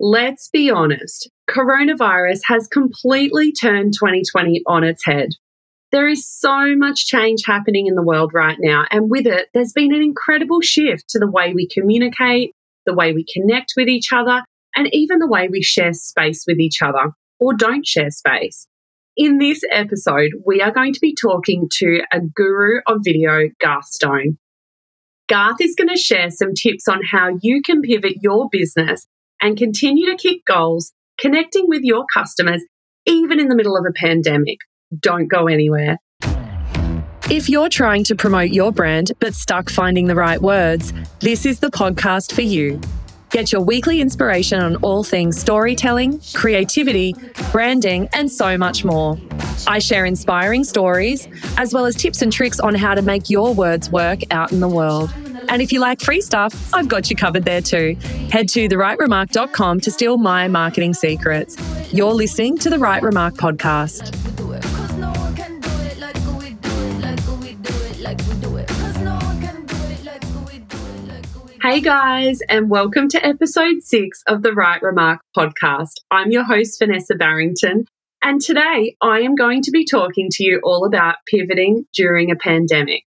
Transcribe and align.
Let's 0.00 0.48
be 0.48 0.70
honest, 0.70 1.28
coronavirus 1.50 2.42
has 2.46 2.68
completely 2.68 3.50
turned 3.50 3.94
2020 3.94 4.62
on 4.64 4.84
its 4.84 5.04
head. 5.04 5.30
There 5.90 6.06
is 6.06 6.28
so 6.28 6.76
much 6.76 7.06
change 7.06 7.42
happening 7.44 7.88
in 7.88 7.96
the 7.96 8.04
world 8.04 8.30
right 8.32 8.58
now, 8.60 8.84
and 8.92 9.10
with 9.10 9.26
it, 9.26 9.48
there's 9.54 9.72
been 9.72 9.92
an 9.92 10.02
incredible 10.02 10.60
shift 10.60 11.08
to 11.10 11.18
the 11.18 11.30
way 11.30 11.52
we 11.52 11.66
communicate, 11.66 12.52
the 12.86 12.94
way 12.94 13.12
we 13.12 13.24
connect 13.32 13.72
with 13.76 13.88
each 13.88 14.12
other, 14.12 14.44
and 14.76 14.88
even 14.92 15.18
the 15.18 15.26
way 15.26 15.48
we 15.50 15.62
share 15.62 15.92
space 15.92 16.44
with 16.46 16.60
each 16.60 16.80
other 16.80 17.10
or 17.40 17.54
don't 17.54 17.84
share 17.84 18.10
space. 18.10 18.68
In 19.16 19.38
this 19.38 19.62
episode, 19.72 20.30
we 20.46 20.60
are 20.60 20.70
going 20.70 20.92
to 20.92 21.00
be 21.00 21.12
talking 21.12 21.68
to 21.72 22.02
a 22.12 22.20
guru 22.20 22.82
of 22.86 23.00
video, 23.02 23.48
Garth 23.60 23.86
Stone. 23.86 24.38
Garth 25.28 25.60
is 25.60 25.74
going 25.74 25.88
to 25.88 25.96
share 25.96 26.30
some 26.30 26.54
tips 26.54 26.86
on 26.86 27.00
how 27.02 27.36
you 27.42 27.62
can 27.62 27.82
pivot 27.82 28.18
your 28.22 28.48
business 28.52 29.08
and 29.40 29.56
continue 29.56 30.06
to 30.10 30.16
keep 30.16 30.44
goals, 30.44 30.92
connecting 31.18 31.66
with 31.68 31.82
your 31.82 32.04
customers, 32.12 32.64
even 33.06 33.40
in 33.40 33.48
the 33.48 33.54
middle 33.54 33.76
of 33.76 33.84
a 33.88 33.92
pandemic. 33.92 34.58
Don't 34.98 35.28
go 35.28 35.46
anywhere. 35.46 35.98
If 37.30 37.50
you're 37.50 37.68
trying 37.68 38.04
to 38.04 38.14
promote 38.14 38.50
your 38.50 38.72
brand 38.72 39.12
but 39.18 39.34
stuck 39.34 39.68
finding 39.68 40.06
the 40.06 40.14
right 40.14 40.40
words, 40.40 40.94
this 41.20 41.44
is 41.44 41.60
the 41.60 41.68
podcast 41.68 42.32
for 42.32 42.40
you. 42.40 42.80
Get 43.30 43.52
your 43.52 43.60
weekly 43.60 44.00
inspiration 44.00 44.62
on 44.62 44.76
all 44.76 45.04
things 45.04 45.38
storytelling, 45.38 46.22
creativity, 46.32 47.14
branding, 47.52 48.08
and 48.14 48.32
so 48.32 48.56
much 48.56 48.82
more. 48.82 49.18
I 49.66 49.78
share 49.78 50.06
inspiring 50.06 50.64
stories, 50.64 51.28
as 51.58 51.74
well 51.74 51.84
as 51.84 51.94
tips 51.94 52.22
and 52.22 52.32
tricks 52.32 52.58
on 52.60 52.74
how 52.74 52.94
to 52.94 53.02
make 53.02 53.28
your 53.28 53.52
words 53.52 53.90
work 53.90 54.20
out 54.30 54.50
in 54.50 54.60
the 54.60 54.68
world. 54.68 55.10
And 55.48 55.62
if 55.62 55.72
you 55.72 55.80
like 55.80 56.00
free 56.00 56.20
stuff, 56.20 56.74
I've 56.74 56.88
got 56.88 57.08
you 57.10 57.16
covered 57.16 57.44
there 57.44 57.62
too. 57.62 57.96
Head 58.30 58.48
to 58.50 58.68
therightremark.com 58.68 59.80
to 59.80 59.90
steal 59.90 60.18
my 60.18 60.46
marketing 60.46 60.94
secrets. 60.94 61.56
You're 61.92 62.12
listening 62.12 62.58
to 62.58 62.70
the 62.70 62.78
Right 62.78 63.02
Remark 63.02 63.34
podcast. 63.34 64.14
Hey 71.62 71.80
guys, 71.80 72.40
and 72.48 72.70
welcome 72.70 73.08
to 73.08 73.26
episode 73.26 73.82
six 73.82 74.22
of 74.26 74.42
the 74.42 74.52
Right 74.52 74.80
Remark 74.80 75.20
podcast. 75.36 75.94
I'm 76.10 76.30
your 76.30 76.44
host, 76.44 76.78
Vanessa 76.78 77.14
Barrington, 77.14 77.84
and 78.22 78.40
today 78.40 78.96
I 79.02 79.20
am 79.20 79.34
going 79.34 79.62
to 79.62 79.70
be 79.70 79.84
talking 79.84 80.28
to 80.30 80.44
you 80.44 80.60
all 80.62 80.86
about 80.86 81.16
pivoting 81.26 81.84
during 81.92 82.30
a 82.30 82.36
pandemic. 82.36 83.07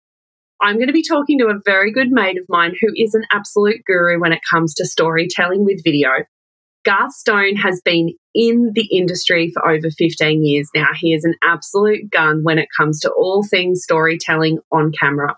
I'm 0.61 0.75
going 0.75 0.87
to 0.87 0.93
be 0.93 1.03
talking 1.07 1.39
to 1.39 1.47
a 1.47 1.61
very 1.63 1.91
good 1.91 2.11
mate 2.11 2.37
of 2.37 2.45
mine 2.49 2.75
who 2.81 2.89
is 2.95 3.13
an 3.13 3.23
absolute 3.31 3.81
guru 3.85 4.19
when 4.19 4.33
it 4.33 4.41
comes 4.49 4.73
to 4.75 4.85
storytelling 4.85 5.63
with 5.63 5.83
video. 5.83 6.09
Garth 6.83 7.13
Stone 7.13 7.55
has 7.57 7.81
been 7.83 8.09
in 8.33 8.71
the 8.73 8.85
industry 8.85 9.51
for 9.53 9.67
over 9.69 9.89
15 9.89 10.45
years 10.45 10.69
now. 10.75 10.87
He 10.97 11.13
is 11.13 11.23
an 11.23 11.35
absolute 11.43 12.09
gun 12.09 12.43
when 12.43 12.57
it 12.57 12.67
comes 12.77 12.99
to 13.01 13.11
all 13.11 13.43
things 13.43 13.83
storytelling 13.83 14.59
on 14.71 14.91
camera. 14.97 15.35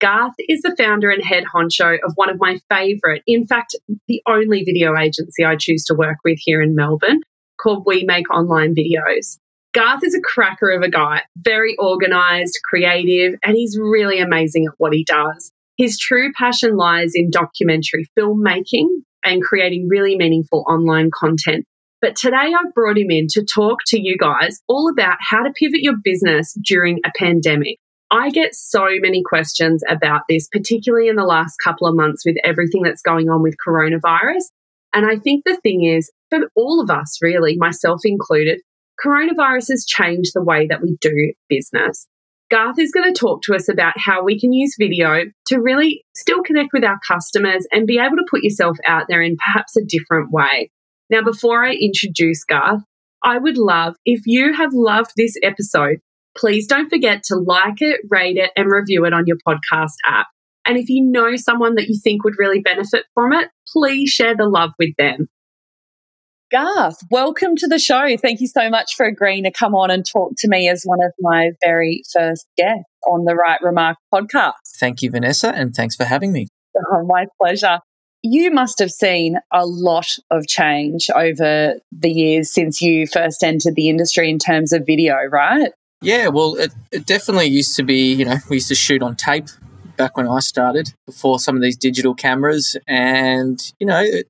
Garth 0.00 0.34
is 0.48 0.62
the 0.62 0.74
founder 0.76 1.10
and 1.10 1.22
head 1.22 1.44
honcho 1.54 1.98
of 2.04 2.12
one 2.14 2.30
of 2.30 2.40
my 2.40 2.58
favorite, 2.70 3.22
in 3.26 3.46
fact, 3.46 3.76
the 4.08 4.22
only 4.26 4.62
video 4.64 4.96
agency 4.96 5.44
I 5.44 5.56
choose 5.56 5.84
to 5.84 5.94
work 5.94 6.16
with 6.24 6.38
here 6.40 6.62
in 6.62 6.74
Melbourne 6.74 7.20
called 7.60 7.84
We 7.86 8.04
Make 8.04 8.30
Online 8.30 8.74
Videos. 8.74 9.38
Garth 9.72 10.02
is 10.02 10.16
a 10.16 10.20
cracker 10.20 10.70
of 10.70 10.82
a 10.82 10.90
guy, 10.90 11.22
very 11.36 11.76
organized, 11.78 12.58
creative, 12.64 13.38
and 13.44 13.54
he's 13.54 13.78
really 13.80 14.18
amazing 14.18 14.66
at 14.66 14.74
what 14.78 14.92
he 14.92 15.04
does. 15.04 15.52
His 15.76 15.96
true 15.96 16.32
passion 16.36 16.76
lies 16.76 17.12
in 17.14 17.30
documentary 17.30 18.06
filmmaking 18.18 18.88
and 19.24 19.42
creating 19.42 19.86
really 19.88 20.16
meaningful 20.16 20.64
online 20.68 21.10
content. 21.14 21.66
But 22.02 22.16
today 22.16 22.36
I've 22.36 22.74
brought 22.74 22.98
him 22.98 23.10
in 23.10 23.26
to 23.30 23.44
talk 23.44 23.78
to 23.88 24.00
you 24.00 24.16
guys 24.18 24.60
all 24.66 24.90
about 24.90 25.18
how 25.20 25.44
to 25.44 25.52
pivot 25.52 25.82
your 25.82 25.96
business 26.02 26.56
during 26.64 26.98
a 27.04 27.12
pandemic. 27.16 27.78
I 28.10 28.30
get 28.30 28.56
so 28.56 28.88
many 29.00 29.22
questions 29.22 29.84
about 29.88 30.22
this, 30.28 30.48
particularly 30.50 31.06
in 31.06 31.14
the 31.14 31.22
last 31.22 31.54
couple 31.62 31.86
of 31.86 31.94
months 31.94 32.24
with 32.26 32.36
everything 32.42 32.82
that's 32.82 33.02
going 33.02 33.28
on 33.28 33.40
with 33.40 33.54
coronavirus. 33.64 34.46
And 34.92 35.06
I 35.06 35.18
think 35.18 35.44
the 35.44 35.58
thing 35.62 35.84
is, 35.84 36.10
for 36.28 36.40
all 36.56 36.80
of 36.80 36.90
us, 36.90 37.18
really, 37.22 37.56
myself 37.56 38.00
included, 38.04 38.60
coronavirus 39.04 39.70
has 39.70 39.84
changed 39.86 40.32
the 40.34 40.44
way 40.44 40.66
that 40.68 40.82
we 40.82 40.96
do 41.00 41.32
business. 41.48 42.06
Garth 42.50 42.78
is 42.80 42.90
going 42.90 43.12
to 43.12 43.18
talk 43.18 43.42
to 43.42 43.54
us 43.54 43.68
about 43.68 43.94
how 43.96 44.24
we 44.24 44.38
can 44.38 44.52
use 44.52 44.74
video 44.78 45.22
to 45.46 45.60
really 45.60 46.04
still 46.16 46.42
connect 46.42 46.70
with 46.72 46.84
our 46.84 46.98
customers 47.06 47.66
and 47.70 47.86
be 47.86 47.98
able 47.98 48.16
to 48.16 48.26
put 48.28 48.42
yourself 48.42 48.76
out 48.86 49.04
there 49.08 49.22
in 49.22 49.36
perhaps 49.36 49.76
a 49.76 49.84
different 49.84 50.32
way. 50.32 50.70
Now, 51.10 51.22
before 51.22 51.64
I 51.64 51.74
introduce 51.74 52.44
Garth, 52.44 52.82
I 53.22 53.38
would 53.38 53.56
love 53.56 53.94
if 54.04 54.22
you 54.26 54.52
have 54.52 54.72
loved 54.72 55.12
this 55.16 55.36
episode, 55.42 55.98
please 56.36 56.66
don't 56.66 56.88
forget 56.88 57.22
to 57.24 57.36
like 57.36 57.80
it, 57.80 58.00
rate 58.08 58.36
it, 58.36 58.50
and 58.56 58.70
review 58.70 59.04
it 59.04 59.12
on 59.12 59.26
your 59.26 59.38
podcast 59.46 59.94
app. 60.04 60.26
And 60.64 60.76
if 60.76 60.88
you 60.88 61.04
know 61.04 61.36
someone 61.36 61.76
that 61.76 61.88
you 61.88 61.98
think 62.02 62.24
would 62.24 62.38
really 62.38 62.60
benefit 62.60 63.04
from 63.14 63.32
it, 63.32 63.48
please 63.72 64.10
share 64.10 64.36
the 64.36 64.46
love 64.46 64.70
with 64.78 64.90
them. 64.98 65.28
Garth, 66.50 66.98
welcome 67.12 67.54
to 67.54 67.68
the 67.68 67.78
show. 67.78 68.16
Thank 68.16 68.40
you 68.40 68.48
so 68.48 68.68
much 68.68 68.96
for 68.96 69.06
agreeing 69.06 69.44
to 69.44 69.52
come 69.52 69.72
on 69.72 69.88
and 69.88 70.04
talk 70.04 70.32
to 70.38 70.48
me 70.48 70.68
as 70.68 70.82
one 70.82 70.98
of 71.00 71.12
my 71.20 71.52
very 71.64 72.02
first 72.12 72.44
guests 72.56 72.90
on 73.06 73.24
the 73.24 73.36
Right 73.36 73.60
Remark 73.62 73.98
podcast. 74.12 74.54
Thank 74.80 75.00
you, 75.00 75.12
Vanessa, 75.12 75.54
and 75.54 75.72
thanks 75.72 75.94
for 75.94 76.02
having 76.02 76.32
me. 76.32 76.48
Oh, 76.76 77.06
my 77.06 77.26
pleasure. 77.40 77.78
You 78.22 78.50
must 78.50 78.80
have 78.80 78.90
seen 78.90 79.36
a 79.52 79.64
lot 79.64 80.08
of 80.32 80.48
change 80.48 81.08
over 81.14 81.74
the 81.92 82.10
years 82.10 82.52
since 82.52 82.82
you 82.82 83.06
first 83.06 83.44
entered 83.44 83.76
the 83.76 83.88
industry 83.88 84.28
in 84.28 84.40
terms 84.40 84.72
of 84.72 84.84
video, 84.84 85.18
right? 85.30 85.70
Yeah, 86.02 86.28
well, 86.28 86.56
it, 86.56 86.74
it 86.90 87.06
definitely 87.06 87.46
used 87.46 87.76
to 87.76 87.84
be, 87.84 88.12
you 88.12 88.24
know, 88.24 88.38
we 88.48 88.56
used 88.56 88.68
to 88.68 88.74
shoot 88.74 89.02
on 89.02 89.14
tape 89.14 89.46
back 89.96 90.16
when 90.16 90.26
I 90.26 90.40
started 90.40 90.94
before 91.06 91.38
some 91.38 91.54
of 91.54 91.62
these 91.62 91.76
digital 91.76 92.14
cameras. 92.14 92.76
And, 92.88 93.60
you 93.78 93.86
know, 93.86 94.00
it, 94.00 94.26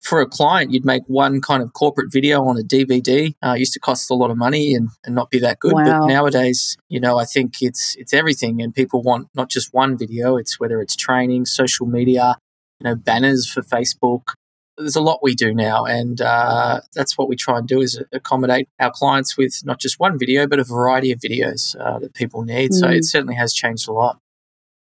for 0.00 0.20
a 0.20 0.26
client, 0.26 0.72
you'd 0.72 0.84
make 0.84 1.02
one 1.06 1.40
kind 1.40 1.62
of 1.62 1.72
corporate 1.72 2.10
video 2.10 2.44
on 2.44 2.58
a 2.58 2.62
DVD. 2.62 3.34
Uh, 3.44 3.54
used 3.54 3.74
to 3.74 3.80
cost 3.80 4.10
a 4.10 4.14
lot 4.14 4.30
of 4.30 4.36
money 4.36 4.74
and, 4.74 4.88
and 5.04 5.14
not 5.14 5.30
be 5.30 5.38
that 5.40 5.58
good. 5.60 5.74
Wow. 5.74 5.84
But 5.84 6.06
nowadays, 6.06 6.76
you 6.88 7.00
know, 7.00 7.18
I 7.18 7.24
think 7.24 7.54
it's 7.60 7.96
it's 7.96 8.14
everything, 8.14 8.62
and 8.62 8.74
people 8.74 9.02
want 9.02 9.28
not 9.34 9.50
just 9.50 9.74
one 9.74 9.98
video. 9.98 10.36
It's 10.36 10.58
whether 10.58 10.80
it's 10.80 10.96
training, 10.96 11.46
social 11.46 11.86
media, 11.86 12.36
you 12.80 12.84
know, 12.84 12.94
banners 12.94 13.46
for 13.48 13.62
Facebook. 13.62 14.34
There's 14.78 14.96
a 14.96 15.02
lot 15.02 15.18
we 15.22 15.34
do 15.34 15.52
now, 15.52 15.84
and 15.84 16.20
uh, 16.22 16.80
that's 16.94 17.18
what 17.18 17.28
we 17.28 17.36
try 17.36 17.58
and 17.58 17.68
do 17.68 17.82
is 17.82 18.02
accommodate 18.12 18.68
our 18.80 18.90
clients 18.90 19.36
with 19.36 19.60
not 19.64 19.78
just 19.78 20.00
one 20.00 20.18
video, 20.18 20.46
but 20.46 20.58
a 20.58 20.64
variety 20.64 21.12
of 21.12 21.20
videos 21.20 21.78
uh, 21.78 21.98
that 21.98 22.14
people 22.14 22.42
need. 22.42 22.70
Mm. 22.70 22.74
So 22.74 22.88
it 22.88 23.04
certainly 23.04 23.34
has 23.34 23.52
changed 23.52 23.86
a 23.88 23.92
lot. 23.92 24.18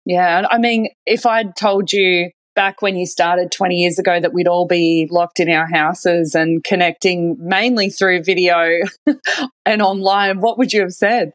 Yeah, 0.04 0.46
I 0.50 0.58
mean, 0.58 0.88
if 1.06 1.24
I'd 1.24 1.54
told 1.56 1.92
you 1.92 2.30
back 2.54 2.82
when 2.82 2.96
you 2.96 3.06
started 3.06 3.52
20 3.52 3.76
years 3.76 3.98
ago 3.98 4.20
that 4.20 4.32
we'd 4.32 4.48
all 4.48 4.66
be 4.66 5.08
locked 5.10 5.40
in 5.40 5.50
our 5.50 5.66
houses 5.66 6.34
and 6.34 6.62
connecting 6.64 7.36
mainly 7.40 7.90
through 7.90 8.22
video 8.22 8.80
and 9.66 9.82
online, 9.82 10.40
what 10.40 10.58
would 10.58 10.72
you 10.72 10.80
have 10.80 10.92
said? 10.92 11.32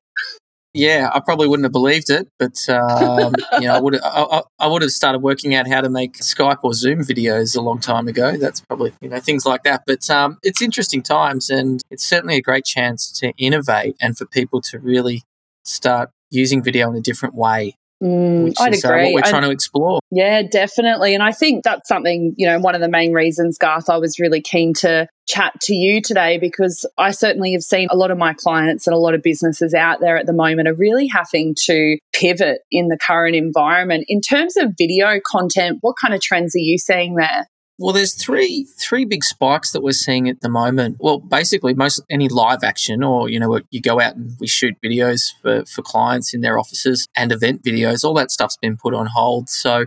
Yeah, 0.73 1.09
I 1.13 1.19
probably 1.19 1.47
wouldn't 1.47 1.65
have 1.65 1.71
believed 1.71 2.11
it, 2.11 2.27
but 2.37 2.69
um, 2.69 3.33
you 3.53 3.67
know, 3.67 3.73
I 3.73 3.79
would 3.79 3.99
I, 4.03 4.43
I, 4.59 4.67
would 4.67 4.83
have 4.83 4.91
started 4.91 5.19
working 5.19 5.55
out 5.55 5.67
how 5.67 5.81
to 5.81 5.89
make 5.89 6.13
Skype 6.19 6.59
or 6.61 6.75
Zoom 6.75 6.99
videos 6.99 7.57
a 7.57 7.61
long 7.61 7.79
time 7.79 8.07
ago. 8.07 8.37
That's 8.37 8.61
probably 8.61 8.93
you 9.01 9.09
know 9.09 9.19
things 9.19 9.47
like 9.47 9.63
that. 9.63 9.81
But 9.87 10.07
um, 10.11 10.37
it's 10.43 10.61
interesting 10.61 11.01
times, 11.01 11.49
and 11.49 11.81
it's 11.89 12.05
certainly 12.05 12.35
a 12.35 12.41
great 12.41 12.65
chance 12.65 13.11
to 13.13 13.33
innovate 13.39 13.95
and 13.99 14.15
for 14.15 14.27
people 14.27 14.61
to 14.61 14.77
really 14.77 15.23
start 15.63 16.11
using 16.29 16.61
video 16.61 16.87
in 16.91 16.95
a 16.95 17.01
different 17.01 17.33
way. 17.33 17.75
Mm, 18.01 18.53
I'd 18.59 18.73
is, 18.73 18.83
agree. 18.83 19.01
Uh, 19.01 19.05
what 19.05 19.13
we're 19.15 19.29
trying 19.29 19.43
I'd, 19.43 19.47
to 19.47 19.51
explore. 19.51 19.99
Yeah, 20.09 20.41
definitely. 20.43 21.13
And 21.13 21.21
I 21.21 21.31
think 21.31 21.63
that's 21.63 21.87
something, 21.87 22.33
you 22.37 22.47
know, 22.47 22.59
one 22.59 22.75
of 22.75 22.81
the 22.81 22.87
main 22.87 23.11
reasons, 23.11 23.57
Garth, 23.57 23.89
I 23.89 23.97
was 23.97 24.19
really 24.19 24.41
keen 24.41 24.73
to 24.75 25.07
chat 25.27 25.53
to 25.61 25.75
you 25.75 26.01
today 26.01 26.37
because 26.37 26.85
I 26.97 27.11
certainly 27.11 27.51
have 27.53 27.61
seen 27.61 27.87
a 27.91 27.95
lot 27.95 28.09
of 28.09 28.17
my 28.17 28.33
clients 28.33 28.87
and 28.87 28.95
a 28.95 28.99
lot 28.99 29.13
of 29.13 29.21
businesses 29.21 29.73
out 29.73 29.99
there 29.99 30.17
at 30.17 30.25
the 30.25 30.33
moment 30.33 30.67
are 30.67 30.73
really 30.73 31.07
having 31.07 31.55
to 31.65 31.97
pivot 32.13 32.61
in 32.71 32.87
the 32.87 32.97
current 32.97 33.35
environment. 33.35 34.05
In 34.07 34.21
terms 34.21 34.55
of 34.57 34.73
video 34.77 35.19
content, 35.25 35.79
what 35.81 35.95
kind 36.01 36.13
of 36.13 36.21
trends 36.21 36.55
are 36.55 36.59
you 36.59 36.77
seeing 36.77 37.15
there? 37.15 37.47
Well, 37.79 37.93
there's 37.93 38.13
three 38.13 38.67
three 38.77 39.05
big 39.05 39.23
spikes 39.23 39.71
that 39.71 39.81
we're 39.81 39.93
seeing 39.93 40.27
at 40.27 40.41
the 40.41 40.49
moment. 40.49 40.97
Well, 40.99 41.19
basically, 41.19 41.73
most 41.73 42.03
any 42.09 42.27
live 42.27 42.61
action, 42.61 43.03
or 43.03 43.29
you 43.29 43.39
know, 43.39 43.61
you 43.71 43.81
go 43.81 44.01
out 44.01 44.17
and 44.17 44.33
we 44.37 44.47
shoot 44.47 44.75
videos 44.83 45.31
for 45.41 45.63
for 45.65 45.81
clients 45.81 46.33
in 46.33 46.41
their 46.41 46.59
offices 46.59 47.07
and 47.15 47.31
event 47.31 47.63
videos. 47.63 48.03
All 48.03 48.13
that 48.15 48.31
stuff's 48.31 48.57
been 48.57 48.75
put 48.75 48.93
on 48.93 49.05
hold. 49.05 49.47
So 49.47 49.85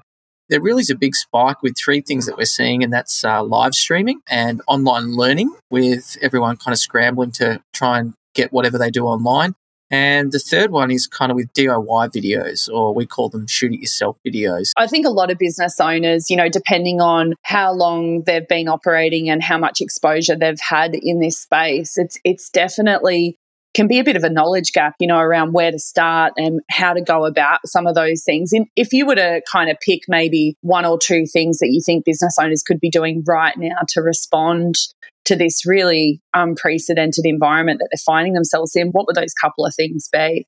there 0.49 0.61
really 0.61 0.81
is 0.81 0.89
a 0.91 0.97
big 0.97 1.15
spike 1.15 1.63
with 1.63 1.77
three 1.77 2.01
things 2.01 2.25
that 2.25 2.39
we're 2.39 2.47
seeing, 2.47 2.83
and 2.83 2.91
that's 2.91 3.25
uh, 3.25 3.45
live 3.45 3.75
streaming 3.75 4.21
and 4.27 4.63
online 4.67 5.15
learning, 5.15 5.55
with 5.71 6.17
everyone 6.23 6.57
kind 6.57 6.73
of 6.73 6.79
scrambling 6.79 7.33
to 7.33 7.63
try 7.75 7.99
and 7.99 8.15
get 8.35 8.55
whatever 8.55 8.79
they 8.79 8.91
do 8.91 9.05
online. 9.05 9.55
And 9.93 10.33
the 10.33 10.39
third 10.39 10.71
one 10.71 10.91
is 10.91 11.07
kind 11.07 11.31
of 11.31 11.37
with 11.37 11.53
DIY 11.53 12.13
videos, 12.13 12.69
or 12.73 12.95
we 12.95 13.05
call 13.05 13.29
them 13.29 13.47
shoot 13.47 13.73
it 13.73 13.81
yourself 13.81 14.19
videos. 14.27 14.73
I 14.79 14.87
think 14.87 15.07
a 15.07 15.11
lot 15.11 15.31
of 15.31 15.37
business 15.37 15.79
owners, 15.79 16.31
you 16.31 16.37
know, 16.37 16.49
depending 16.49 17.03
on 17.03 17.35
how 17.43 17.73
long 17.73 18.23
they've 18.23 18.49
been 18.49 18.69
operating 18.69 19.29
and 19.29 19.43
how 19.43 19.59
much 19.59 19.83
exposure 19.83 20.35
they've 20.35 20.59
had 20.59 20.95
in 20.95 21.21
this 21.21 21.37
space, 21.37 21.99
it's 21.99 22.19
it's 22.25 22.49
definitely 22.49 23.39
can 23.75 23.89
be 23.89 23.99
a 23.99 24.05
bit 24.05 24.17
of 24.17 24.25
a 24.25 24.31
knowledge 24.31 24.73
gap, 24.73 24.95
you 24.99 25.07
know, 25.07 25.19
around 25.19 25.53
where 25.53 25.71
to 25.71 25.79
start 25.79 26.33
and 26.37 26.61
how 26.71 26.93
to 26.93 27.01
go 27.01 27.25
about 27.25 27.61
some 27.65 27.87
of 27.87 27.95
those 27.95 28.23
things. 28.25 28.53
And 28.53 28.67
if 28.77 28.93
you 28.93 29.07
were 29.07 29.15
to 29.15 29.43
kind 29.51 29.71
of 29.71 29.79
pick 29.81 30.01
maybe 30.09 30.57
one 30.61 30.85
or 30.85 30.99
two 30.99 31.25
things 31.33 31.59
that 31.59 31.71
you 31.71 31.81
think 31.85 32.05
business 32.05 32.37
owners 32.41 32.63
could 32.63 32.81
be 32.81 32.91
doing 32.91 33.23
right 33.27 33.57
now 33.57 33.77
to 33.89 34.03
respond 34.03 34.77
to 35.25 35.37
this 35.37 35.65
really 35.65 36.21
unprecedented 36.35 37.25
environment 37.25 37.79
that 37.79 37.89
they're 37.91 38.05
finding 38.05 38.33
themselves 38.33 38.75
in, 38.75 38.89
what 38.89 39.07
would 39.07 39.17
those 39.17 39.33
couple 39.35 39.65
of 39.65 39.75
things 39.75 40.09
be? 40.13 40.47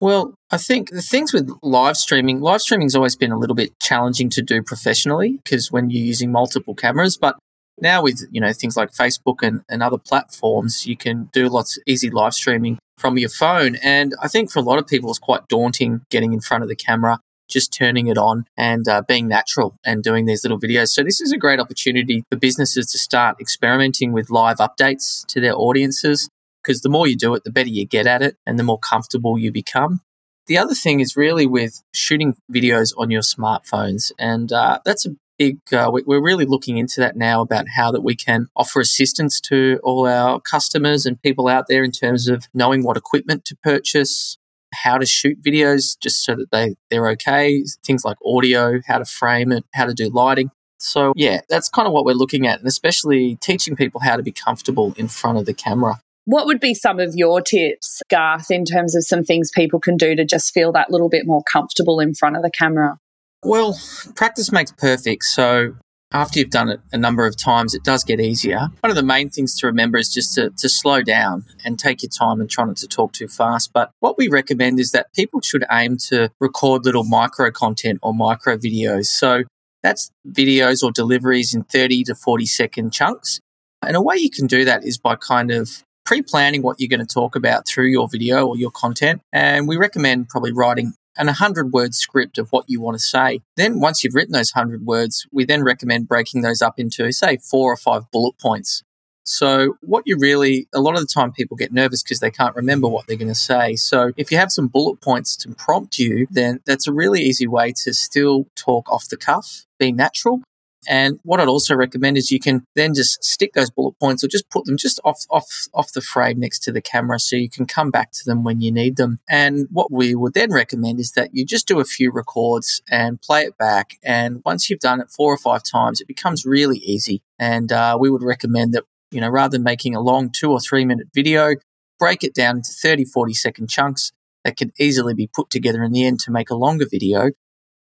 Well, 0.00 0.34
I 0.50 0.56
think 0.56 0.90
the 0.90 1.02
things 1.02 1.32
with 1.32 1.50
live 1.62 1.96
streaming, 1.96 2.40
live 2.40 2.60
streaming 2.60 2.86
has 2.86 2.96
always 2.96 3.16
been 3.16 3.32
a 3.32 3.38
little 3.38 3.54
bit 3.54 3.78
challenging 3.80 4.28
to 4.30 4.42
do 4.42 4.62
professionally 4.62 5.38
because 5.44 5.70
when 5.70 5.88
you're 5.88 6.04
using 6.04 6.32
multiple 6.32 6.74
cameras, 6.74 7.16
but 7.16 7.36
now 7.80 8.02
with 8.02 8.22
you 8.30 8.40
know 8.40 8.52
things 8.52 8.76
like 8.76 8.92
Facebook 8.92 9.42
and, 9.42 9.62
and 9.68 9.82
other 9.82 9.98
platforms, 9.98 10.86
you 10.86 10.96
can 10.96 11.30
do 11.32 11.48
lots 11.48 11.76
of 11.76 11.82
easy 11.86 12.10
live 12.10 12.34
streaming 12.34 12.78
from 12.98 13.18
your 13.18 13.28
phone. 13.28 13.76
And 13.76 14.14
I 14.22 14.28
think 14.28 14.50
for 14.50 14.58
a 14.58 14.62
lot 14.62 14.78
of 14.78 14.86
people, 14.86 15.10
it's 15.10 15.18
quite 15.18 15.48
daunting 15.48 16.02
getting 16.10 16.32
in 16.32 16.40
front 16.40 16.62
of 16.62 16.68
the 16.68 16.76
camera, 16.76 17.18
just 17.48 17.72
turning 17.72 18.06
it 18.06 18.18
on 18.18 18.44
and 18.56 18.86
uh, 18.88 19.02
being 19.06 19.28
natural 19.28 19.76
and 19.84 20.02
doing 20.02 20.26
these 20.26 20.44
little 20.44 20.60
videos. 20.60 20.88
So 20.88 21.02
this 21.02 21.20
is 21.20 21.32
a 21.32 21.38
great 21.38 21.60
opportunity 21.60 22.22
for 22.30 22.38
businesses 22.38 22.86
to 22.86 22.98
start 22.98 23.36
experimenting 23.40 24.12
with 24.12 24.30
live 24.30 24.58
updates 24.58 25.26
to 25.26 25.40
their 25.40 25.54
audiences. 25.54 26.28
Because 26.62 26.80
the 26.80 26.88
more 26.88 27.06
you 27.06 27.16
do 27.16 27.34
it, 27.34 27.44
the 27.44 27.52
better 27.52 27.68
you 27.68 27.86
get 27.86 28.06
at 28.06 28.22
it 28.22 28.36
and 28.46 28.58
the 28.58 28.62
more 28.62 28.78
comfortable 28.78 29.38
you 29.38 29.52
become. 29.52 30.00
The 30.46 30.56
other 30.56 30.74
thing 30.74 31.00
is 31.00 31.16
really 31.16 31.46
with 31.46 31.82
shooting 31.92 32.36
videos 32.50 32.92
on 32.96 33.10
your 33.10 33.22
smartphones. 33.22 34.12
And 34.18 34.50
uh, 34.50 34.78
that's 34.84 35.04
a 35.04 35.10
big, 35.38 35.58
uh, 35.72 35.90
we're 35.92 36.22
really 36.22 36.44
looking 36.44 36.78
into 36.78 37.00
that 37.00 37.16
now 37.16 37.40
about 37.40 37.66
how 37.76 37.90
that 37.90 38.02
we 38.02 38.14
can 38.14 38.48
offer 38.56 38.80
assistance 38.80 39.40
to 39.42 39.80
all 39.82 40.06
our 40.06 40.40
customers 40.40 41.06
and 41.06 41.20
people 41.22 41.48
out 41.48 41.66
there 41.68 41.84
in 41.84 41.92
terms 41.92 42.28
of 42.28 42.46
knowing 42.54 42.82
what 42.82 42.96
equipment 42.96 43.44
to 43.46 43.56
purchase, 43.56 44.38
how 44.74 44.98
to 44.98 45.06
shoot 45.06 45.42
videos 45.42 45.98
just 46.00 46.24
so 46.24 46.34
that 46.34 46.50
they, 46.50 46.74
they're 46.90 47.08
okay, 47.10 47.64
things 47.84 48.04
like 48.04 48.16
audio, 48.24 48.80
how 48.86 48.98
to 48.98 49.04
frame 49.04 49.52
it, 49.52 49.64
how 49.74 49.86
to 49.86 49.94
do 49.94 50.08
lighting. 50.08 50.50
So, 50.78 51.12
yeah, 51.16 51.40
that's 51.48 51.68
kind 51.68 51.86
of 51.86 51.94
what 51.94 52.04
we're 52.04 52.12
looking 52.12 52.46
at, 52.46 52.58
and 52.58 52.68
especially 52.68 53.36
teaching 53.36 53.76
people 53.76 54.00
how 54.00 54.16
to 54.16 54.22
be 54.22 54.32
comfortable 54.32 54.92
in 54.96 55.08
front 55.08 55.38
of 55.38 55.46
the 55.46 55.54
camera. 55.54 56.00
What 56.26 56.46
would 56.46 56.60
be 56.60 56.74
some 56.74 57.00
of 57.00 57.14
your 57.14 57.40
tips, 57.40 58.00
Garth, 58.10 58.50
in 58.50 58.64
terms 58.64 58.96
of 58.96 59.04
some 59.04 59.24
things 59.24 59.50
people 59.54 59.78
can 59.78 59.96
do 59.96 60.16
to 60.16 60.24
just 60.24 60.52
feel 60.52 60.72
that 60.72 60.90
little 60.90 61.08
bit 61.08 61.26
more 61.26 61.42
comfortable 61.50 62.00
in 62.00 62.14
front 62.14 62.36
of 62.36 62.42
the 62.42 62.50
camera? 62.50 62.98
Well, 63.44 63.78
practice 64.14 64.50
makes 64.50 64.72
perfect. 64.72 65.24
So 65.24 65.74
after 66.12 66.38
you've 66.38 66.50
done 66.50 66.70
it 66.70 66.80
a 66.92 66.98
number 66.98 67.26
of 67.26 67.36
times, 67.36 67.74
it 67.74 67.84
does 67.84 68.04
get 68.04 68.20
easier. 68.20 68.68
One 68.80 68.90
of 68.90 68.96
the 68.96 69.02
main 69.02 69.28
things 69.28 69.58
to 69.58 69.66
remember 69.66 69.98
is 69.98 70.08
just 70.08 70.34
to, 70.34 70.50
to 70.50 70.68
slow 70.68 71.02
down 71.02 71.44
and 71.64 71.78
take 71.78 72.02
your 72.02 72.10
time 72.10 72.40
and 72.40 72.48
try 72.48 72.64
not 72.64 72.76
to 72.78 72.88
talk 72.88 73.12
too 73.12 73.28
fast. 73.28 73.72
But 73.74 73.90
what 74.00 74.16
we 74.16 74.28
recommend 74.28 74.80
is 74.80 74.92
that 74.92 75.12
people 75.12 75.40
should 75.40 75.64
aim 75.70 75.98
to 76.08 76.30
record 76.40 76.84
little 76.84 77.04
micro 77.04 77.50
content 77.50 77.98
or 78.02 78.14
micro 78.14 78.56
videos. 78.56 79.06
So 79.06 79.42
that's 79.82 80.10
videos 80.26 80.82
or 80.82 80.90
deliveries 80.90 81.52
in 81.52 81.64
30 81.64 82.04
to 82.04 82.14
40 82.14 82.46
second 82.46 82.92
chunks. 82.92 83.40
And 83.82 83.96
a 83.96 84.00
way 84.00 84.16
you 84.16 84.30
can 84.30 84.46
do 84.46 84.64
that 84.64 84.84
is 84.84 84.96
by 84.96 85.16
kind 85.16 85.50
of 85.50 85.82
pre 86.06 86.22
planning 86.22 86.62
what 86.62 86.80
you're 86.80 86.88
going 86.88 87.06
to 87.06 87.12
talk 87.12 87.36
about 87.36 87.66
through 87.66 87.88
your 87.88 88.08
video 88.08 88.46
or 88.46 88.56
your 88.56 88.70
content. 88.70 89.20
And 89.32 89.68
we 89.68 89.76
recommend 89.76 90.28
probably 90.28 90.52
writing 90.52 90.94
and 91.16 91.28
a 91.28 91.32
100 91.32 91.72
word 91.72 91.94
script 91.94 92.38
of 92.38 92.50
what 92.50 92.64
you 92.68 92.80
want 92.80 92.96
to 92.96 93.02
say. 93.02 93.40
Then, 93.56 93.80
once 93.80 94.02
you've 94.02 94.14
written 94.14 94.32
those 94.32 94.52
100 94.52 94.86
words, 94.86 95.26
we 95.32 95.44
then 95.44 95.62
recommend 95.62 96.08
breaking 96.08 96.42
those 96.42 96.62
up 96.62 96.78
into, 96.78 97.10
say, 97.12 97.38
four 97.38 97.72
or 97.72 97.76
five 97.76 98.10
bullet 98.10 98.38
points. 98.38 98.82
So, 99.26 99.78
what 99.80 100.02
you 100.06 100.18
really, 100.18 100.68
a 100.74 100.80
lot 100.80 100.94
of 100.94 101.00
the 101.00 101.06
time 101.06 101.32
people 101.32 101.56
get 101.56 101.72
nervous 101.72 102.02
because 102.02 102.20
they 102.20 102.30
can't 102.30 102.54
remember 102.54 102.88
what 102.88 103.06
they're 103.06 103.16
going 103.16 103.28
to 103.28 103.34
say. 103.34 103.74
So, 103.74 104.12
if 104.18 104.30
you 104.30 104.36
have 104.36 104.52
some 104.52 104.68
bullet 104.68 105.00
points 105.00 105.34
to 105.38 105.54
prompt 105.54 105.98
you, 105.98 106.26
then 106.30 106.60
that's 106.66 106.86
a 106.86 106.92
really 106.92 107.22
easy 107.22 107.46
way 107.46 107.72
to 107.84 107.94
still 107.94 108.46
talk 108.54 108.90
off 108.90 109.08
the 109.08 109.16
cuff, 109.16 109.64
be 109.78 109.92
natural, 109.92 110.42
and 110.88 111.18
what 111.22 111.40
I'd 111.40 111.48
also 111.48 111.74
recommend 111.74 112.16
is 112.16 112.30
you 112.30 112.40
can 112.40 112.64
then 112.74 112.94
just 112.94 113.22
stick 113.24 113.52
those 113.54 113.70
bullet 113.70 113.98
points 114.00 114.22
or 114.22 114.28
just 114.28 114.48
put 114.50 114.64
them 114.64 114.76
just 114.76 115.00
off 115.04 115.24
off 115.30 115.46
off 115.72 115.92
the 115.92 116.00
frame 116.00 116.40
next 116.40 116.60
to 116.60 116.72
the 116.72 116.80
camera 116.80 117.18
so 117.18 117.36
you 117.36 117.48
can 117.48 117.66
come 117.66 117.90
back 117.90 118.12
to 118.12 118.24
them 118.24 118.44
when 118.44 118.60
you 118.60 118.70
need 118.70 118.96
them. 118.96 119.20
And 119.28 119.66
what 119.70 119.90
we 119.90 120.14
would 120.14 120.34
then 120.34 120.52
recommend 120.52 121.00
is 121.00 121.12
that 121.12 121.30
you 121.32 121.44
just 121.44 121.66
do 121.66 121.80
a 121.80 121.84
few 121.84 122.10
records 122.10 122.82
and 122.90 123.20
play 123.20 123.42
it 123.42 123.56
back. 123.58 123.98
And 124.02 124.42
once 124.44 124.68
you've 124.68 124.80
done 124.80 125.00
it 125.00 125.10
four 125.10 125.32
or 125.32 125.38
five 125.38 125.62
times, 125.62 126.00
it 126.00 126.08
becomes 126.08 126.44
really 126.44 126.78
easy. 126.78 127.22
And 127.38 127.72
uh, 127.72 127.96
we 128.00 128.10
would 128.10 128.22
recommend 128.22 128.72
that 128.74 128.84
you 129.10 129.20
know 129.20 129.28
rather 129.28 129.52
than 129.52 129.62
making 129.62 129.94
a 129.94 130.00
long 130.00 130.30
two 130.30 130.50
or 130.50 130.60
three 130.60 130.84
minute 130.84 131.08
video, 131.14 131.54
break 131.98 132.24
it 132.24 132.34
down 132.34 132.56
into 132.56 132.72
30, 132.72 133.04
40 133.04 133.34
second 133.34 133.70
chunks 133.70 134.12
that 134.44 134.56
can 134.56 134.72
easily 134.78 135.14
be 135.14 135.26
put 135.26 135.50
together 135.50 135.82
in 135.82 135.92
the 135.92 136.04
end 136.04 136.20
to 136.20 136.30
make 136.30 136.50
a 136.50 136.54
longer 136.54 136.86
video. 136.90 137.30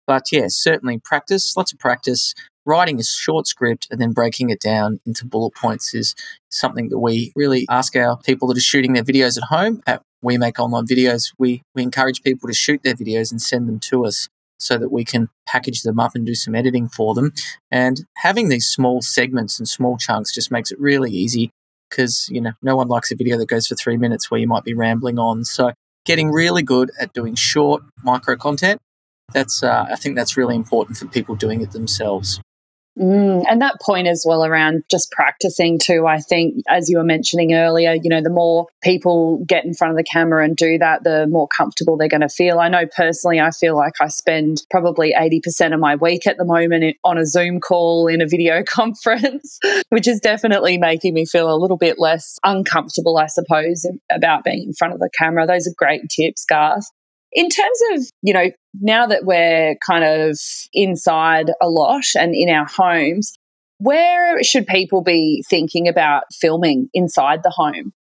But 0.05 0.31
yeah, 0.31 0.45
certainly 0.47 0.99
practice, 0.99 1.55
lots 1.55 1.71
of 1.71 1.79
practice 1.79 2.33
writing 2.65 2.99
a 2.99 3.03
short 3.03 3.47
script 3.47 3.87
and 3.91 3.99
then 3.99 4.11
breaking 4.11 4.49
it 4.49 4.59
down 4.59 4.99
into 5.05 5.25
bullet 5.25 5.53
points 5.55 5.93
is 5.93 6.15
something 6.49 6.89
that 6.89 6.99
we 6.99 7.31
really 7.35 7.65
ask 7.69 7.95
our 7.95 8.17
people 8.17 8.47
that 8.47 8.57
are 8.57 8.61
shooting 8.61 8.93
their 8.93 9.03
videos 9.03 9.37
at 9.37 9.45
home. 9.45 9.81
At 9.85 10.01
we 10.21 10.37
make 10.37 10.59
online 10.59 10.85
videos 10.85 11.33
we, 11.37 11.61
we 11.75 11.83
encourage 11.83 12.23
people 12.23 12.47
to 12.47 12.53
shoot 12.53 12.81
their 12.83 12.95
videos 12.95 13.31
and 13.31 13.41
send 13.41 13.67
them 13.67 13.79
to 13.79 14.05
us 14.05 14.29
so 14.57 14.77
that 14.77 14.91
we 14.91 15.03
can 15.03 15.27
package 15.45 15.81
them 15.81 15.99
up 15.99 16.15
and 16.15 16.25
do 16.25 16.35
some 16.35 16.55
editing 16.55 16.87
for 16.87 17.13
them. 17.13 17.33
And 17.69 18.05
having 18.17 18.47
these 18.47 18.67
small 18.67 19.01
segments 19.01 19.59
and 19.59 19.67
small 19.67 19.97
chunks 19.97 20.33
just 20.33 20.51
makes 20.51 20.71
it 20.71 20.79
really 20.79 21.11
easy 21.11 21.49
because 21.89 22.27
you 22.31 22.39
know 22.41 22.53
no 22.61 22.75
one 22.75 22.87
likes 22.87 23.11
a 23.11 23.15
video 23.15 23.37
that 23.37 23.49
goes 23.49 23.67
for 23.67 23.75
three 23.75 23.97
minutes 23.97 24.31
where 24.31 24.39
you 24.39 24.47
might 24.47 24.63
be 24.63 24.73
rambling 24.73 25.19
on. 25.19 25.43
So 25.43 25.73
getting 26.05 26.31
really 26.31 26.63
good 26.63 26.91
at 26.99 27.13
doing 27.13 27.35
short 27.35 27.83
micro 28.03 28.35
content 28.35 28.79
that's 29.33 29.63
uh, 29.63 29.85
i 29.89 29.95
think 29.95 30.15
that's 30.15 30.35
really 30.37 30.55
important 30.55 30.97
for 30.97 31.05
people 31.07 31.35
doing 31.35 31.61
it 31.61 31.71
themselves 31.71 32.39
Mm, 32.99 33.43
and 33.49 33.61
that 33.61 33.81
point 33.81 34.07
as 34.07 34.23
well 34.27 34.45
around 34.45 34.83
just 34.89 35.11
practicing 35.11 35.79
too. 35.79 36.05
I 36.05 36.19
think, 36.19 36.63
as 36.69 36.89
you 36.89 36.97
were 36.97 37.03
mentioning 37.03 37.53
earlier, 37.53 37.93
you 37.93 38.09
know, 38.09 38.21
the 38.21 38.29
more 38.29 38.67
people 38.83 39.43
get 39.47 39.65
in 39.65 39.73
front 39.73 39.91
of 39.91 39.97
the 39.97 40.03
camera 40.03 40.45
and 40.45 40.55
do 40.55 40.77
that, 40.77 41.03
the 41.03 41.25
more 41.27 41.47
comfortable 41.47 41.97
they're 41.97 42.07
going 42.07 42.21
to 42.21 42.29
feel. 42.29 42.59
I 42.59 42.69
know 42.69 42.85
personally, 42.95 43.39
I 43.39 43.49
feel 43.49 43.75
like 43.75 43.93
I 43.99 44.09
spend 44.09 44.61
probably 44.69 45.13
80% 45.19 45.73
of 45.73 45.79
my 45.79 45.95
week 45.95 46.27
at 46.27 46.37
the 46.37 46.45
moment 46.45 46.95
on 47.03 47.17
a 47.17 47.25
Zoom 47.25 47.59
call 47.59 48.07
in 48.07 48.21
a 48.21 48.27
video 48.27 48.63
conference, 48.67 49.59
which 49.89 50.07
is 50.07 50.19
definitely 50.19 50.77
making 50.77 51.15
me 51.15 51.25
feel 51.25 51.51
a 51.51 51.57
little 51.57 51.77
bit 51.77 51.97
less 51.97 52.37
uncomfortable, 52.43 53.17
I 53.17 53.25
suppose, 53.25 53.87
about 54.11 54.43
being 54.43 54.65
in 54.67 54.73
front 54.73 54.93
of 54.93 54.99
the 54.99 55.09
camera. 55.17 55.47
Those 55.47 55.67
are 55.67 55.73
great 55.75 56.03
tips, 56.09 56.45
Garth. 56.45 56.85
In 57.35 57.49
terms 57.49 57.79
of, 57.93 58.03
you 58.21 58.33
know, 58.33 58.49
now 58.81 59.07
that 59.07 59.25
we're 59.25 59.75
kind 59.85 60.03
of 60.03 60.37
inside 60.73 61.51
a 61.61 61.67
lot 61.67 62.03
and 62.15 62.33
in 62.35 62.49
our 62.49 62.65
homes, 62.65 63.33
where 63.77 64.41
should 64.43 64.67
people 64.67 65.01
be 65.01 65.43
thinking 65.49 65.87
about 65.87 66.23
filming 66.31 66.89
inside 66.93 67.41
the 67.43 67.49
home? 67.49 67.93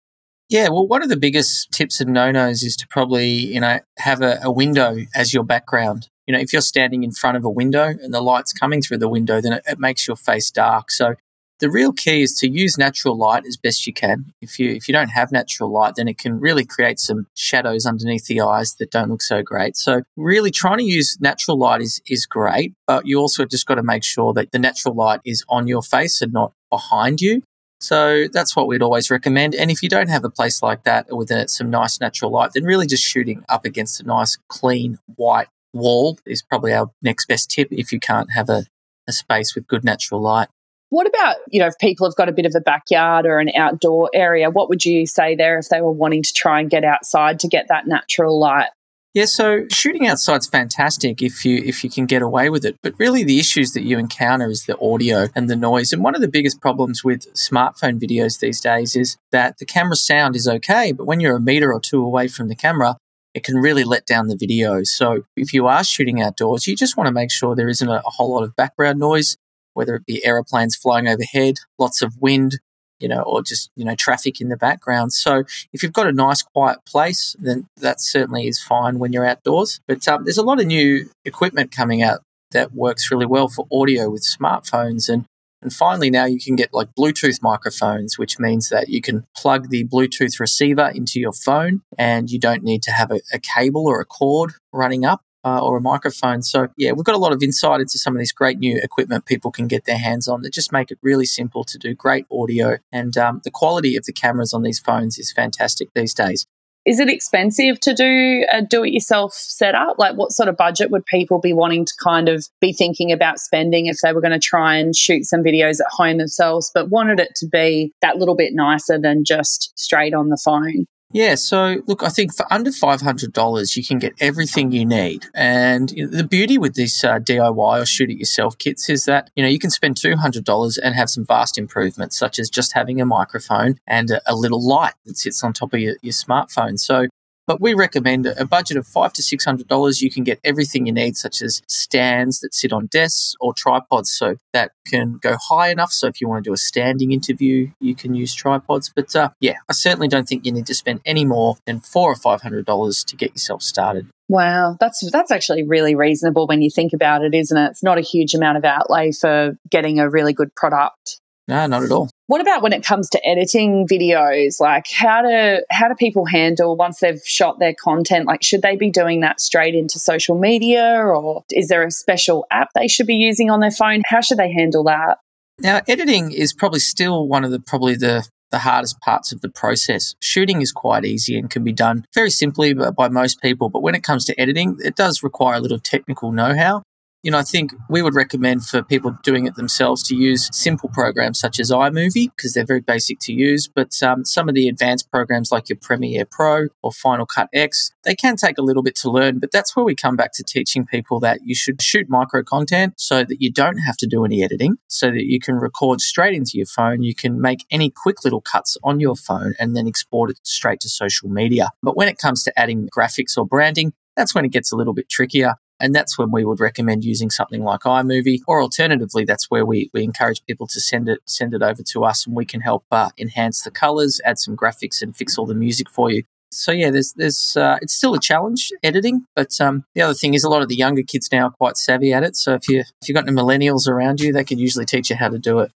Yeah, 0.50 0.68
well, 0.68 0.86
one 0.86 1.02
of 1.02 1.08
the 1.08 1.18
biggest 1.18 1.72
tips 1.72 2.02
and 2.02 2.12
no 2.12 2.30
nos 2.30 2.62
is 2.62 2.76
to 2.76 2.88
probably, 2.90 3.30
you 3.30 3.62
know, 3.62 3.80
have 4.00 4.22
a, 4.22 4.38
a, 4.44 4.52
window 4.52 4.98
as 5.16 5.34
your 5.34 5.46
background. 5.46 6.10
You 6.28 6.34
know, 6.34 6.42
if 6.42 6.52
you're 6.52 6.62
standing 6.62 7.04
in 7.04 7.14
front 7.14 7.38
of 7.38 7.46
a 7.46 7.50
window 7.50 7.86
and 7.86 8.14
the 8.14 8.20
light's 8.20 8.52
coming 8.52 8.82
through 8.82 8.98
the 8.98 9.08
window, 9.08 9.40
then 9.40 9.54
it, 9.54 9.64
it 9.66 9.80
makes 9.80 10.06
your 10.06 10.18
face 10.18 10.52
dark. 10.52 10.92
So 10.92 11.16
the 11.62 11.70
real 11.70 11.94
key 11.94 12.24
is 12.24 12.34
to 12.40 12.50
use 12.50 12.78
natural 12.78 13.16
light 13.16 13.46
as 13.46 13.56
best 13.56 13.88
you 13.88 13.94
can. 13.94 14.34
If 14.42 14.60
you 14.60 14.72
if 14.72 14.88
you 14.88 14.94
don't 14.94 15.10
have 15.10 15.32
natural 15.32 15.72
light, 15.72 15.94
then 15.96 16.08
it 16.08 16.18
can 16.18 16.40
really 16.40 16.66
create 16.66 17.00
some 17.00 17.28
shadows 17.36 17.86
underneath 17.86 18.26
the 18.26 18.42
eyes 18.42 18.76
that 18.76 18.92
don't 18.92 19.10
look 19.10 19.22
so 19.22 19.42
great. 19.44 19.78
So 19.78 20.02
really 20.18 20.52
trying 20.52 20.80
to 20.80 20.84
use 20.84 21.18
natural 21.22 21.58
light 21.58 21.82
is 21.82 22.02
is 22.08 22.26
great, 22.26 22.74
but 22.88 23.06
you 23.06 23.20
also 23.20 23.46
just 23.46 23.68
got 23.68 23.76
to 23.76 23.84
make 23.84 24.04
sure 24.04 24.34
that 24.34 24.52
the 24.52 24.60
natural 24.60 24.96
light 24.96 25.22
is 25.24 25.46
on 25.48 25.68
your 25.68 25.84
face 25.84 26.22
and 26.22 26.34
not 26.34 26.52
behind 26.70 27.22
you. 27.22 27.44
So 27.80 28.28
that's 28.32 28.56
what 28.56 28.68
we'd 28.68 28.84
always 28.84 29.10
recommend. 29.10 29.56
And 29.56 29.72
if 29.72 29.82
you 29.82 29.90
don't 29.90 30.10
have 30.10 30.26
a 30.26 30.30
place 30.30 30.62
like 30.62 30.84
that 30.84 31.08
with 31.10 31.32
some 31.50 31.70
nice 31.70 32.00
natural 32.00 32.32
light, 32.32 32.52
then 32.54 32.64
really 32.64 32.86
just 32.86 33.04
shooting 33.04 33.44
up 33.50 33.66
against 33.66 34.02
a 34.02 34.04
nice 34.04 34.38
clean 34.48 35.00
white 35.16 35.48
wall 35.74 36.18
is 36.26 36.42
probably 36.42 36.74
our 36.74 36.92
next 37.02 37.28
best 37.28 37.50
tip 37.50 37.68
if 37.72 37.92
you 37.92 38.00
can't 38.00 38.32
have 38.32 38.50
a, 38.50 38.66
a 39.08 39.12
space 39.12 39.56
with 39.56 39.68
good 39.68 39.84
natural 39.84 40.22
light. 40.22 40.50
What 40.92 41.08
about, 41.08 41.38
you 41.50 41.62
know, 41.62 41.68
if 41.68 41.78
people 41.80 42.06
have 42.06 42.18
got 42.18 42.28
a 42.28 42.34
bit 42.34 42.46
of 42.46 42.54
a 42.54 42.60
backyard 42.60 43.26
or 43.26 43.40
an 43.40 43.50
outdoor 43.56 44.10
area, 44.14 44.50
what 44.50 44.68
would 44.68 44.84
you 44.84 45.06
say 45.06 45.36
there 45.38 45.58
if 45.58 45.70
they 45.70 45.80
were 45.80 45.92
wanting 45.92 46.22
to 46.22 46.34
try 46.34 46.60
and 46.60 46.70
get 46.70 46.84
outside 46.84 47.40
to 47.40 47.48
get 47.48 47.70
that 47.70 47.88
natural 47.88 48.38
light? 48.38 48.68
Yeah, 49.14 49.24
so 49.24 49.66
shooting 49.70 50.06
outside's 50.06 50.48
fantastic 50.48 51.22
if 51.22 51.46
you 51.46 51.62
if 51.66 51.86
you 51.86 51.90
can 51.90 52.06
get 52.08 52.22
away 52.22 52.50
with 52.50 52.66
it. 52.66 52.76
But 52.84 52.94
really 53.00 53.24
the 53.24 53.40
issues 53.40 53.72
that 53.72 53.84
you 53.84 53.98
encounter 53.98 54.50
is 54.50 54.66
the 54.66 54.78
audio 54.80 55.30
and 55.34 55.50
the 55.50 55.56
noise. 55.56 55.94
And 55.94 56.04
one 56.04 56.14
of 56.14 56.20
the 56.20 56.28
biggest 56.28 56.60
problems 56.60 57.06
with 57.06 57.34
smartphone 57.36 57.98
videos 57.98 58.40
these 58.40 58.60
days 58.60 58.98
is 58.98 59.16
that 59.32 59.60
the 59.60 59.66
camera 59.66 59.96
sound 59.96 60.36
is 60.36 60.46
okay, 60.46 60.92
but 60.92 61.06
when 61.06 61.22
you're 61.22 61.38
a 61.38 61.42
meter 61.42 61.74
or 61.74 61.80
two 61.80 62.04
away 62.04 62.28
from 62.28 62.50
the 62.50 62.56
camera, 62.56 62.98
it 63.34 63.46
can 63.46 63.56
really 63.56 63.86
let 63.86 64.06
down 64.06 64.28
the 64.28 64.38
video. 64.38 64.84
So 64.84 65.24
if 65.38 65.54
you 65.54 65.68
are 65.68 65.86
shooting 65.86 66.22
outdoors, 66.22 66.68
you 66.68 66.76
just 66.76 66.98
want 66.98 67.08
to 67.08 67.14
make 67.14 67.32
sure 67.32 67.56
there 67.56 67.70
isn't 67.70 67.88
a, 67.88 68.00
a 68.06 68.10
whole 68.10 68.32
lot 68.34 68.44
of 68.44 68.58
background 68.58 69.00
noise, 69.00 69.38
whether 69.74 69.96
it 69.96 70.06
be 70.06 70.26
aeroplanes 70.26 70.76
flying 70.76 71.08
overhead, 71.08 71.58
lots 71.78 72.02
of 72.02 72.18
wind, 72.20 72.60
you 73.02 73.08
know, 73.08 73.22
or 73.24 73.42
just, 73.42 73.72
you 73.76 73.84
know, 73.84 73.96
traffic 73.96 74.40
in 74.40 74.50
the 74.50 74.58
background. 74.58 75.12
So 75.12 75.44
if 75.74 75.82
you've 75.82 75.94
got 75.94 76.08
a 76.08 76.12
nice 76.12 76.44
quiet 76.44 76.80
place, 76.86 77.36
then 77.40 77.68
that 77.78 78.00
certainly 78.00 78.48
is 78.48 78.62
fine 78.62 79.00
when 79.00 79.12
you're 79.12 79.26
outdoors. 79.26 79.82
But 79.88 80.08
um, 80.08 80.24
there's 80.24 80.38
a 80.38 80.44
lot 80.44 80.60
of 80.60 80.68
new 80.68 81.10
equipment 81.26 81.72
coming 81.72 82.02
out 82.02 82.22
that 82.52 82.74
works 82.74 83.10
really 83.12 83.26
well 83.26 83.48
for 83.48 83.66
audio 83.72 84.10
with 84.10 84.24
smartphones. 84.24 85.10
And, 85.10 85.26
and 85.62 85.74
finally, 85.74 86.10
now 86.10 86.26
you 86.26 86.40
can 86.40 86.56
get 86.56 86.74
like 86.74 86.90
Bluetooth 86.98 87.42
microphones, 87.42 88.18
which 88.18 88.40
means 88.40 88.70
that 88.70 88.90
you 88.90 89.02
can 89.02 89.26
plug 89.36 89.70
the 89.70 89.86
Bluetooth 89.86 90.40
receiver 90.40 90.92
into 90.94 91.20
your 91.20 91.34
phone 91.34 91.82
and 91.98 92.30
you 92.30 92.40
don't 92.40 92.64
need 92.64 92.84
to 92.84 92.92
have 92.92 93.12
a, 93.12 93.22
a 93.34 93.40
cable 93.40 93.88
or 93.88 94.00
a 94.00 94.06
cord 94.06 94.54
running 94.72 95.06
up 95.06 95.22
uh, 95.44 95.60
or 95.60 95.78
a 95.78 95.82
microphone. 95.82 96.42
So, 96.42 96.68
yeah, 96.78 96.92
we've 96.92 97.06
got 97.06 97.16
a 97.16 97.20
lot 97.20 97.34
of 97.34 97.42
insight 97.42 97.82
into 97.82 97.98
some 97.98 98.16
of 98.16 98.20
these 98.20 98.32
great 98.32 98.60
new 98.60 98.80
equipment 98.82 99.26
people 99.26 99.52
can 99.52 99.68
get 99.68 99.86
their 99.86 99.98
hands 99.98 100.28
on 100.28 100.42
that 100.42 100.54
just 100.54 100.72
make 100.72 100.92
it 100.92 101.00
really 101.02 101.26
simple 101.26 101.64
to 101.64 101.78
do 101.78 101.94
great 101.94 102.26
audio. 102.32 102.78
And 102.92 103.18
um, 103.18 103.42
the 103.44 103.52
quality 103.52 103.96
of 103.96 104.06
the 104.06 104.14
cameras 104.14 104.54
on 104.54 104.64
these 104.64 104.80
phones 104.80 105.18
is 105.18 105.32
fantastic 105.32 105.90
these 105.94 106.14
days. 106.14 106.46
Is 106.84 107.00
it 107.00 107.10
expensive 107.10 107.80
to 107.82 107.94
do 107.94 108.44
a 108.52 108.64
do 108.64 108.84
it 108.84 108.92
yourself 108.92 109.34
setup? 109.34 110.00
Like, 110.00 110.16
what 110.16 110.32
sort 110.32 110.50
of 110.50 110.58
budget 110.58 110.90
would 110.90 111.06
people 111.06 111.40
be 111.40 111.54
wanting 111.54 111.86
to 111.86 111.94
kind 112.04 112.28
of 112.28 112.48
be 112.60 112.74
thinking 112.74 113.12
about 113.12 113.40
spending 113.40 113.86
if 113.86 113.98
they 114.04 114.14
were 114.14 114.22
going 114.22 114.32
to 114.32 114.40
try 114.40 114.78
and 114.78 114.96
shoot 114.96 115.26
some 115.26 115.44
videos 115.44 115.80
at 115.80 115.92
home 115.92 116.18
themselves, 116.18 116.72
but 116.74 116.90
wanted 116.90 117.20
it 117.20 117.36
to 117.36 117.48
be 117.48 117.94
that 118.02 118.18
little 118.18 118.36
bit 118.36 118.54
nicer 118.56 118.98
than 119.00 119.24
just 119.24 119.78
straight 119.78 120.16
on 120.16 120.30
the 120.30 120.42
phone? 120.44 120.88
Yeah, 121.14 121.36
so 121.36 121.82
look, 121.88 122.04
I 122.04 122.10
think 122.10 122.34
for 122.34 122.46
under 122.52 122.72
$500, 122.72 123.78
you 123.78 123.84
can 123.84 124.00
get 124.00 124.14
everything 124.20 124.72
you 124.72 124.86
need. 124.86 125.26
And 125.34 125.90
the 125.90 126.24
beauty 126.24 126.58
with 126.58 126.76
this 126.76 127.04
uh, 127.04 127.20
DIY 127.20 127.82
or 127.82 127.86
shoot 127.86 128.10
it 128.10 128.18
yourself 128.18 128.58
kits 128.58 128.90
is 128.90 129.06
that, 129.06 129.30
you 129.36 129.44
know, 129.44 129.50
you 129.50 129.60
can 129.60 129.70
spend 129.70 129.96
$200 129.96 130.80
and 130.82 130.96
have 130.96 131.10
some 131.10 131.26
vast 131.26 131.58
improvements, 131.58 132.18
such 132.18 132.40
as 132.40 132.50
just 132.50 132.74
having 132.74 133.02
a 133.02 133.06
microphone 133.06 133.80
and 133.88 134.12
a, 134.12 134.22
a 134.26 134.36
little 134.36 134.66
light 134.66 134.94
that 135.06 135.18
sits 135.18 135.44
on 135.44 135.54
top 135.54 135.74
of 135.74 135.80
your, 135.80 135.96
your 136.02 136.14
smartphone. 136.14 136.80
So 136.80 137.08
but 137.48 137.62
we 137.62 137.74
recommend 137.74 138.26
a 138.26 138.46
budget 138.46 138.78
of 138.78 138.88
five 138.88 139.14
to 139.14 139.24
six 139.24 139.46
hundred 139.46 139.68
dollars. 139.68 140.02
You 140.02 140.12
can 140.12 140.24
get 140.24 140.40
everything 140.44 140.86
you 140.86 140.94
need, 140.94 141.18
such 141.18 141.42
as 141.42 141.62
stands 141.68 142.40
that 142.40 142.54
sit 142.54 142.74
on 142.74 142.88
desks 142.88 143.36
or 143.40 143.54
tripods, 143.54 144.12
so 144.12 144.36
that 144.54 144.72
can 144.88 145.18
go 145.22 145.38
high 145.50 145.70
enough. 145.70 145.92
So 145.92 146.08
if 146.08 146.22
you 146.22 146.28
want 146.28 146.44
to 146.44 146.50
do 146.50 146.54
a 146.54 146.58
standing 146.58 147.12
interview, 147.12 147.72
you 147.80 147.96
can 147.96 148.14
use 148.14 148.34
tripods. 148.34 148.92
But 148.94 149.16
uh, 149.16 149.30
yeah, 149.40 149.56
I 149.70 149.74
certainly 149.74 150.08
don't 150.08 150.28
think 150.28 150.46
you 150.46 150.52
need 150.52 150.68
to 150.68 150.76
spend 150.76 151.02
any 151.06 151.26
more 151.26 151.58
than 151.66 151.80
four 151.80 152.12
or 152.12 152.16
five 152.16 152.42
hundred 152.42 152.66
dollars 152.66 153.04
to 153.06 153.16
get 153.16 153.32
yourself 153.32 153.62
started. 153.62 154.08
Wow, 154.30 154.78
that's 154.80 155.10
that's 155.12 155.32
actually 155.32 155.64
really 155.64 155.94
reasonable 155.96 156.48
when 156.48 156.62
you 156.62 156.70
think 156.70 156.94
about 156.94 157.24
it, 157.24 157.34
isn't 157.34 157.58
it? 157.58 157.72
It's 157.72 157.84
not 157.84 157.98
a 157.98 158.02
huge 158.02 158.34
amount 158.34 158.58
of 158.58 158.64
outlay 158.64 159.12
for 159.12 159.58
getting 159.70 160.00
a 160.00 160.10
really 160.10 160.32
good 160.34 160.56
product. 160.56 161.20
No, 161.48 161.66
not 161.68 161.84
at 161.84 161.92
all. 161.92 162.10
What 162.28 162.40
about 162.40 162.62
when 162.62 162.72
it 162.72 162.84
comes 162.84 163.10
to 163.10 163.28
editing 163.28 163.88
videos? 163.88 164.60
Like 164.60 164.86
how 164.90 165.22
do 165.22 165.64
how 165.70 165.88
do 165.88 165.96
people 165.96 166.26
handle 166.26 166.76
once 166.78 167.00
they've 167.00 167.22
shot 167.26 167.60
their 167.60 167.74
content? 167.74 168.26
Like 168.26 168.44
should 168.44 168.62
they 168.62 168.76
be 168.76 168.90
doing 168.90 169.20
that 169.22 169.42
straight 169.42 169.76
into 169.76 170.00
social 170.00 170.38
media 170.38 171.04
or 171.04 171.44
is 171.52 171.68
there 171.68 171.84
a 171.84 171.92
special 171.92 172.46
app 172.52 172.70
they 172.74 172.88
should 172.88 173.08
be 173.08 173.16
using 173.16 173.50
on 173.50 173.60
their 173.60 173.72
phone? 173.72 174.02
How 174.06 174.22
should 174.22 174.38
they 174.38 174.52
handle 174.52 174.84
that? 174.86 175.18
Now, 175.60 175.82
editing 175.88 176.32
is 176.32 176.54
probably 176.54 176.80
still 176.80 177.28
one 177.28 177.44
of 177.44 177.52
the 177.52 177.60
probably 177.60 177.96
the 177.96 178.28
the 178.52 178.60
hardest 178.60 179.00
parts 179.00 179.32
of 179.32 179.42
the 179.42 179.50
process. 179.50 180.16
Shooting 180.20 180.62
is 180.62 180.72
quite 180.72 181.06
easy 181.06 181.38
and 181.38 181.50
can 181.50 181.64
be 181.64 181.72
done 181.72 182.06
very 182.14 182.30
simply 182.30 182.74
by 182.74 183.08
most 183.08 183.42
people, 183.42 183.70
but 183.70 183.82
when 183.82 183.96
it 183.96 184.04
comes 184.04 184.26
to 184.26 184.40
editing, 184.40 184.78
it 184.84 184.96
does 184.96 185.24
require 185.24 185.56
a 185.56 185.60
little 185.62 185.80
technical 185.80 186.32
know 186.32 186.56
how. 186.56 186.84
You 187.24 187.30
know, 187.30 187.38
I 187.38 187.44
think 187.44 187.72
we 187.88 188.02
would 188.02 188.16
recommend 188.16 188.66
for 188.66 188.82
people 188.82 189.16
doing 189.24 189.46
it 189.46 189.54
themselves 189.54 190.02
to 190.08 190.16
use 190.16 190.50
simple 190.52 190.90
programs 190.90 191.40
such 191.40 191.60
as 191.60 191.70
iMovie 191.70 192.32
because 192.36 192.54
they're 192.54 192.66
very 192.66 192.82
basic 192.82 193.20
to 193.22 193.34
use. 193.34 193.68
But 193.68 194.02
um, 194.02 194.26
some 194.26 194.50
of 194.50 194.56
the 194.56 194.68
advanced 194.68 195.12
programs 195.12 195.52
like 195.52 195.70
your 195.70 195.78
Premiere 195.80 196.26
Pro 196.26 196.70
or 196.82 196.92
Final 196.92 197.28
Cut 197.28 197.48
X, 197.54 197.92
they 198.06 198.16
can 198.16 198.38
take 198.38 198.58
a 198.58 198.64
little 198.64 198.82
bit 198.82 198.96
to 198.98 199.12
learn. 199.12 199.38
But 199.38 199.52
that's 199.52 199.76
where 199.76 199.86
we 199.86 199.94
come 199.94 200.16
back 200.16 200.32
to 200.34 200.44
teaching 200.44 200.84
people 200.88 201.20
that 201.20 201.42
you 201.44 201.54
should 201.54 201.80
shoot 201.80 202.10
micro 202.10 202.42
content 202.42 202.96
so 202.98 203.24
that 203.24 203.38
you 203.40 203.52
don't 203.52 203.78
have 203.78 203.98
to 203.98 204.08
do 204.08 204.26
any 204.26 204.44
editing, 204.44 204.78
so 204.88 205.12
that 205.12 205.26
you 205.26 205.40
can 205.40 205.56
record 205.56 206.02
straight 206.02 206.34
into 206.34 206.54
your 206.56 206.66
phone. 206.66 207.04
You 207.04 207.14
can 207.14 207.40
make 207.40 207.66
any 207.70 207.92
quick 207.92 208.24
little 208.24 208.42
cuts 208.42 208.78
on 208.84 209.00
your 209.00 209.16
phone 209.16 209.54
and 209.60 209.76
then 209.76 209.88
export 209.88 210.32
it 210.32 210.40
straight 210.42 210.80
to 210.80 210.90
social 210.90 211.30
media. 211.30 211.70
But 211.84 211.96
when 211.96 212.08
it 212.08 212.18
comes 212.18 212.44
to 212.46 212.60
adding 212.60 212.90
graphics 212.98 213.38
or 213.38 213.46
branding, 213.46 213.94
that's 214.16 214.36
when 214.36 214.44
it 214.44 214.52
gets 214.52 214.72
a 214.72 214.76
little 214.76 214.94
bit 214.94 215.08
trickier. 215.08 215.56
And 215.82 215.96
that's 215.96 216.18
when 216.18 216.32
we 216.32 216.46
would 216.46 216.60
recommend 216.60 217.04
using 217.04 217.30
something 217.30 217.64
like 217.64 217.82
iMovie, 217.82 218.42
or 218.48 218.62
alternatively, 218.62 219.26
that's 219.26 219.50
where 219.50 219.66
we, 219.66 219.90
we 219.94 220.04
encourage 220.04 220.46
people 220.46 220.68
to 220.68 220.80
send 220.80 221.10
it 221.10 221.20
send 221.26 221.54
it 221.54 221.62
over 221.62 221.82
to 221.84 222.04
us, 222.06 222.26
and 222.26 222.36
we 222.36 222.46
can 222.46 222.62
help 222.62 222.86
uh, 222.92 223.10
enhance 223.18 223.64
the 223.64 223.72
colors, 223.72 224.22
add 224.24 224.38
some 224.38 224.56
graphics, 224.56 225.02
and 225.02 225.16
fix 225.16 225.38
all 225.38 225.46
the 225.46 225.56
music 225.56 225.90
for 225.90 226.12
you. 226.12 226.24
So 226.54 226.72
yeah, 226.74 226.92
there's 226.92 227.14
there's 227.14 227.56
uh, 227.56 227.78
it's 227.82 227.94
still 227.94 228.14
a 228.14 228.20
challenge 228.20 228.72
editing, 228.84 229.26
but 229.36 229.60
um, 229.62 229.86
the 229.96 230.02
other 230.02 230.14
thing 230.14 230.34
is 230.34 230.44
a 230.44 230.50
lot 230.50 230.62
of 230.62 230.68
the 230.68 230.76
younger 230.76 231.02
kids 231.02 231.30
now 231.32 231.48
are 231.48 231.52
quite 231.52 231.78
savvy 231.78 232.12
at 232.12 232.24
it. 232.24 232.36
So 232.36 232.54
if 232.54 232.68
you 232.68 232.80
if 232.80 233.08
you've 233.08 233.16
got 233.16 233.28
any 233.28 233.36
millennials 233.36 233.88
around 233.88 234.20
you, 234.20 234.34
they 234.34 234.44
can 234.44 234.60
usually 234.60 234.86
teach 234.86 235.10
you 235.10 235.16
how 235.16 235.30
to 235.30 235.40
do 235.40 235.60
it. 235.60 235.72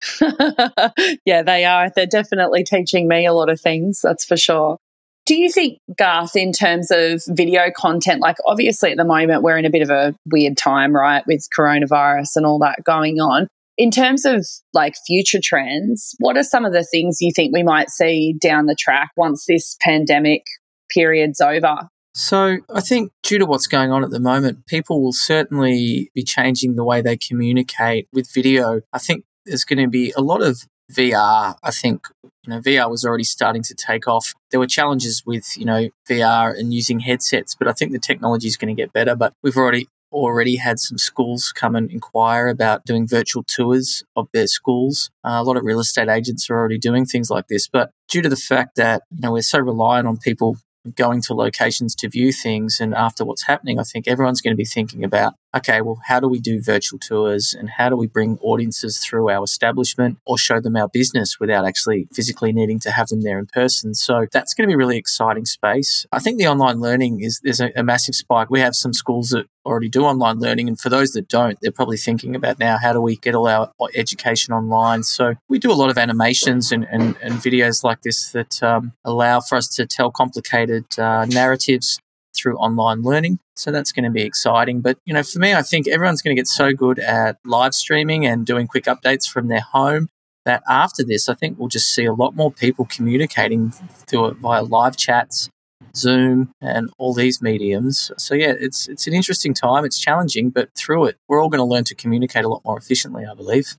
yeah, 1.25 1.43
they 1.43 1.63
are. 1.63 1.89
They're 1.95 2.05
definitely 2.05 2.63
teaching 2.63 3.07
me 3.07 3.25
a 3.25 3.33
lot 3.33 3.49
of 3.49 3.59
things. 3.59 4.01
That's 4.01 4.25
for 4.25 4.35
sure. 4.35 4.77
Do 5.25 5.35
you 5.35 5.49
think, 5.49 5.79
Garth, 5.97 6.35
in 6.35 6.51
terms 6.51 6.91
of 6.91 7.23
video 7.29 7.71
content, 7.75 8.21
like 8.21 8.37
obviously 8.45 8.91
at 8.91 8.97
the 8.97 9.05
moment 9.05 9.41
we're 9.41 9.57
in 9.57 9.65
a 9.65 9.71
bit 9.71 9.81
of 9.81 9.89
a 9.89 10.13
weird 10.27 10.55
time, 10.55 10.95
right, 10.95 11.23
with 11.25 11.47
coronavirus 11.57 12.35
and 12.35 12.45
all 12.45 12.59
that 12.59 12.83
going 12.83 13.19
on. 13.19 13.47
In 13.77 13.91
terms 13.91 14.23
of 14.23 14.45
like 14.71 14.93
future 15.05 15.39
trends, 15.43 16.15
what 16.19 16.37
are 16.37 16.43
some 16.43 16.63
of 16.63 16.73
the 16.73 16.83
things 16.83 17.17
you 17.21 17.31
think 17.35 17.53
we 17.53 17.63
might 17.63 17.89
see 17.89 18.35
down 18.39 18.67
the 18.67 18.75
track 18.75 19.09
once 19.17 19.45
this 19.47 19.75
pandemic 19.81 20.43
period's 20.89 21.41
over? 21.41 21.89
So, 22.13 22.59
I 22.73 22.79
think 22.79 23.11
due 23.23 23.39
to 23.39 23.45
what's 23.45 23.67
going 23.67 23.91
on 23.91 24.03
at 24.03 24.11
the 24.11 24.21
moment, 24.21 24.67
people 24.67 25.03
will 25.03 25.11
certainly 25.11 26.11
be 26.15 26.23
changing 26.23 26.75
the 26.75 26.85
way 26.85 27.01
they 27.01 27.17
communicate 27.17 28.07
with 28.13 28.31
video. 28.33 28.81
I 28.93 28.99
think 28.99 29.25
there's 29.45 29.65
going 29.65 29.79
to 29.79 29.89
be 29.89 30.13
a 30.15 30.21
lot 30.21 30.41
of 30.41 30.65
VR, 30.91 31.55
I 31.63 31.71
think, 31.71 32.07
you 32.23 32.53
know, 32.53 32.59
VR 32.59 32.89
was 32.89 33.03
already 33.03 33.23
starting 33.23 33.63
to 33.63 33.75
take 33.75 34.07
off. 34.07 34.33
There 34.51 34.59
were 34.59 34.67
challenges 34.67 35.23
with, 35.25 35.57
you 35.57 35.65
know, 35.65 35.89
VR 36.09 36.57
and 36.57 36.73
using 36.73 36.99
headsets, 36.99 37.55
but 37.55 37.67
I 37.67 37.73
think 37.73 37.91
the 37.91 37.99
technology 37.99 38.47
is 38.47 38.57
going 38.57 38.75
to 38.75 38.79
get 38.79 38.93
better. 38.93 39.15
But 39.15 39.33
we've 39.43 39.57
already 39.57 39.87
already 40.11 40.55
had 40.55 40.79
some 40.79 40.97
schools 40.97 41.51
come 41.53 41.75
and 41.75 41.91
inquire 41.91 42.47
about 42.47 42.85
doing 42.85 43.05
virtual 43.05 43.43
tours 43.43 44.03
of 44.15 44.29
their 44.33 44.47
schools. 44.47 45.09
Uh, 45.25 45.37
a 45.41 45.43
lot 45.43 45.57
of 45.57 45.63
real 45.63 45.79
estate 45.79 46.07
agents 46.07 46.49
are 46.49 46.57
already 46.57 46.77
doing 46.77 47.05
things 47.05 47.29
like 47.29 47.47
this, 47.47 47.67
but 47.67 47.91
due 48.07 48.21
to 48.21 48.29
the 48.29 48.35
fact 48.37 48.75
that 48.77 49.03
you 49.11 49.21
know 49.21 49.33
we're 49.33 49.41
so 49.41 49.59
reliant 49.59 50.07
on 50.07 50.17
people 50.17 50.57
going 50.95 51.21
to 51.21 51.33
locations 51.33 51.95
to 51.95 52.09
view 52.09 52.31
things. 52.31 52.79
And 52.79 52.93
after 52.93 53.25
what's 53.25 53.43
happening, 53.43 53.79
I 53.79 53.83
think 53.83 54.07
everyone's 54.07 54.41
going 54.41 54.53
to 54.53 54.57
be 54.57 54.65
thinking 54.65 55.03
about 55.03 55.33
okay, 55.55 55.81
well, 55.81 55.99
how 56.05 56.19
do 56.19 56.27
we 56.27 56.39
do 56.39 56.61
virtual 56.61 56.99
tours 56.99 57.53
and 57.57 57.69
how 57.69 57.89
do 57.89 57.95
we 57.95 58.07
bring 58.07 58.37
audiences 58.41 58.99
through 58.99 59.29
our 59.29 59.43
establishment 59.43 60.17
or 60.25 60.37
show 60.37 60.59
them 60.59 60.75
our 60.75 60.89
business 60.89 61.39
without 61.39 61.65
actually 61.65 62.07
physically 62.13 62.51
needing 62.51 62.79
to 62.79 62.91
have 62.91 63.07
them 63.07 63.21
there 63.21 63.39
in 63.39 63.45
person? 63.45 63.93
So 63.93 64.25
that's 64.31 64.53
going 64.53 64.67
to 64.67 64.71
be 64.71 64.73
a 64.73 64.77
really 64.77 64.97
exciting 64.97 65.45
space. 65.45 66.05
I 66.11 66.19
think 66.19 66.37
the 66.37 66.47
online 66.47 66.79
learning 66.79 67.21
is 67.21 67.39
there's 67.39 67.61
a, 67.61 67.71
a 67.75 67.83
massive 67.83 68.15
spike. 68.15 68.49
We 68.49 68.59
have 68.59 68.75
some 68.75 68.93
schools 68.93 69.29
that 69.29 69.47
already 69.65 69.89
do 69.89 70.03
online 70.03 70.39
learning. 70.39 70.67
And 70.67 70.79
for 70.79 70.89
those 70.89 71.13
that 71.13 71.27
don't, 71.27 71.57
they're 71.61 71.71
probably 71.71 71.97
thinking 71.97 72.35
about 72.35 72.59
now 72.59 72.77
how 72.77 72.93
do 72.93 73.01
we 73.01 73.15
get 73.15 73.33
all 73.33 73.47
our 73.47 73.71
education 73.95 74.53
online? 74.53 75.03
So 75.03 75.33
we 75.49 75.57
do 75.57 75.71
a 75.71 75.73
lot 75.73 75.89
of 75.89 75.97
animations 75.97 76.71
and, 76.71 76.85
and, 76.91 77.15
and 77.21 77.35
videos 77.35 77.83
like 77.83 78.01
this 78.01 78.29
that 78.31 78.61
um, 78.61 78.93
allow 79.03 79.39
for 79.39 79.57
us 79.57 79.67
to 79.75 79.85
tell 79.85 80.11
complicated 80.11 80.85
uh, 80.99 81.25
narratives 81.25 81.99
through 82.35 82.57
online 82.57 83.01
learning. 83.01 83.39
So 83.55 83.71
that's 83.71 83.91
going 83.91 84.03
to 84.03 84.09
be 84.09 84.23
exciting. 84.23 84.81
But, 84.81 84.97
you 85.05 85.13
know, 85.13 85.23
for 85.23 85.39
me, 85.39 85.53
I 85.53 85.61
think 85.61 85.87
everyone's 85.87 86.21
going 86.21 86.35
to 86.35 86.39
get 86.39 86.47
so 86.47 86.73
good 86.73 86.99
at 86.99 87.37
live 87.45 87.73
streaming 87.73 88.25
and 88.25 88.45
doing 88.45 88.67
quick 88.67 88.85
updates 88.85 89.27
from 89.27 89.47
their 89.47 89.61
home 89.61 90.09
that 90.45 90.63
after 90.69 91.03
this, 91.03 91.27
I 91.27 91.33
think 91.33 91.57
we'll 91.57 91.69
just 91.69 91.93
see 91.93 92.05
a 92.05 92.13
lot 92.13 92.35
more 92.35 92.51
people 92.51 92.85
communicating 92.85 93.71
through 93.71 94.27
it 94.27 94.37
via 94.37 94.63
live 94.63 94.95
chats, 94.95 95.49
Zoom, 95.95 96.51
and 96.61 96.89
all 96.97 97.13
these 97.13 97.41
mediums. 97.41 98.11
So 98.17 98.35
yeah, 98.35 98.53
it's 98.59 98.87
it's 98.87 99.07
an 99.07 99.13
interesting 99.13 99.53
time. 99.53 99.85
It's 99.85 99.99
challenging, 99.99 100.51
but 100.51 100.69
through 100.77 101.05
it, 101.05 101.17
we're 101.27 101.41
all 101.41 101.49
going 101.49 101.59
to 101.59 101.65
learn 101.65 101.83
to 101.85 101.95
communicate 101.95 102.45
a 102.45 102.49
lot 102.49 102.61
more 102.63 102.77
efficiently, 102.77 103.25
I 103.25 103.33
believe. 103.33 103.75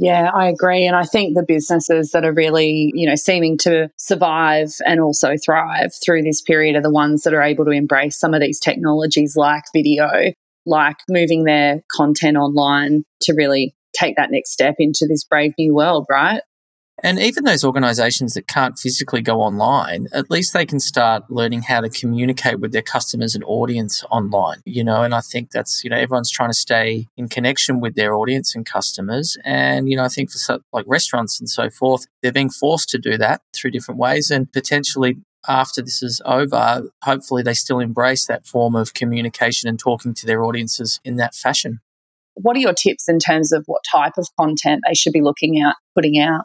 Yeah, 0.00 0.30
I 0.32 0.48
agree. 0.48 0.86
And 0.86 0.94
I 0.94 1.02
think 1.04 1.34
the 1.34 1.44
businesses 1.46 2.12
that 2.12 2.24
are 2.24 2.32
really, 2.32 2.92
you 2.94 3.08
know, 3.08 3.16
seeming 3.16 3.58
to 3.58 3.88
survive 3.96 4.68
and 4.86 5.00
also 5.00 5.34
thrive 5.44 5.90
through 6.04 6.22
this 6.22 6.40
period 6.40 6.76
are 6.76 6.82
the 6.82 6.90
ones 6.90 7.22
that 7.22 7.34
are 7.34 7.42
able 7.42 7.64
to 7.64 7.72
embrace 7.72 8.16
some 8.16 8.32
of 8.32 8.40
these 8.40 8.60
technologies 8.60 9.34
like 9.34 9.64
video, 9.74 10.08
like 10.66 10.98
moving 11.08 11.44
their 11.44 11.82
content 11.96 12.36
online 12.36 13.02
to 13.22 13.34
really 13.34 13.74
take 13.98 14.14
that 14.16 14.30
next 14.30 14.52
step 14.52 14.76
into 14.78 15.04
this 15.08 15.24
brave 15.24 15.52
new 15.58 15.74
world, 15.74 16.06
right? 16.08 16.42
And 17.02 17.18
even 17.20 17.44
those 17.44 17.64
organizations 17.64 18.34
that 18.34 18.48
can't 18.48 18.78
physically 18.78 19.22
go 19.22 19.40
online, 19.40 20.08
at 20.12 20.30
least 20.30 20.52
they 20.52 20.66
can 20.66 20.80
start 20.80 21.30
learning 21.30 21.62
how 21.62 21.80
to 21.80 21.88
communicate 21.88 22.58
with 22.58 22.72
their 22.72 22.82
customers 22.82 23.34
and 23.34 23.44
audience 23.44 24.04
online, 24.10 24.62
you 24.64 24.82
know, 24.82 25.02
and 25.02 25.14
I 25.14 25.20
think 25.20 25.50
that's, 25.52 25.84
you 25.84 25.90
know, 25.90 25.96
everyone's 25.96 26.30
trying 26.30 26.50
to 26.50 26.54
stay 26.54 27.06
in 27.16 27.28
connection 27.28 27.80
with 27.80 27.94
their 27.94 28.14
audience 28.14 28.54
and 28.54 28.66
customers. 28.66 29.36
And, 29.44 29.88
you 29.88 29.96
know, 29.96 30.04
I 30.04 30.08
think 30.08 30.30
for 30.30 30.58
like 30.72 30.84
restaurants 30.88 31.38
and 31.38 31.48
so 31.48 31.70
forth, 31.70 32.06
they're 32.22 32.32
being 32.32 32.50
forced 32.50 32.88
to 32.90 32.98
do 32.98 33.16
that 33.18 33.42
through 33.54 33.70
different 33.70 34.00
ways 34.00 34.30
and 34.30 34.52
potentially 34.52 35.18
after 35.46 35.80
this 35.80 36.02
is 36.02 36.20
over, 36.24 36.90
hopefully 37.04 37.42
they 37.42 37.54
still 37.54 37.78
embrace 37.78 38.26
that 38.26 38.46
form 38.46 38.74
of 38.74 38.94
communication 38.94 39.68
and 39.68 39.78
talking 39.78 40.12
to 40.14 40.26
their 40.26 40.42
audiences 40.42 41.00
in 41.04 41.16
that 41.16 41.34
fashion. 41.34 41.80
What 42.34 42.56
are 42.56 42.60
your 42.60 42.74
tips 42.74 43.08
in 43.08 43.18
terms 43.18 43.52
of 43.52 43.64
what 43.66 43.82
type 43.90 44.14
of 44.18 44.28
content 44.38 44.82
they 44.86 44.94
should 44.94 45.12
be 45.12 45.22
looking 45.22 45.60
at 45.60 45.76
putting 45.94 46.20
out? 46.20 46.44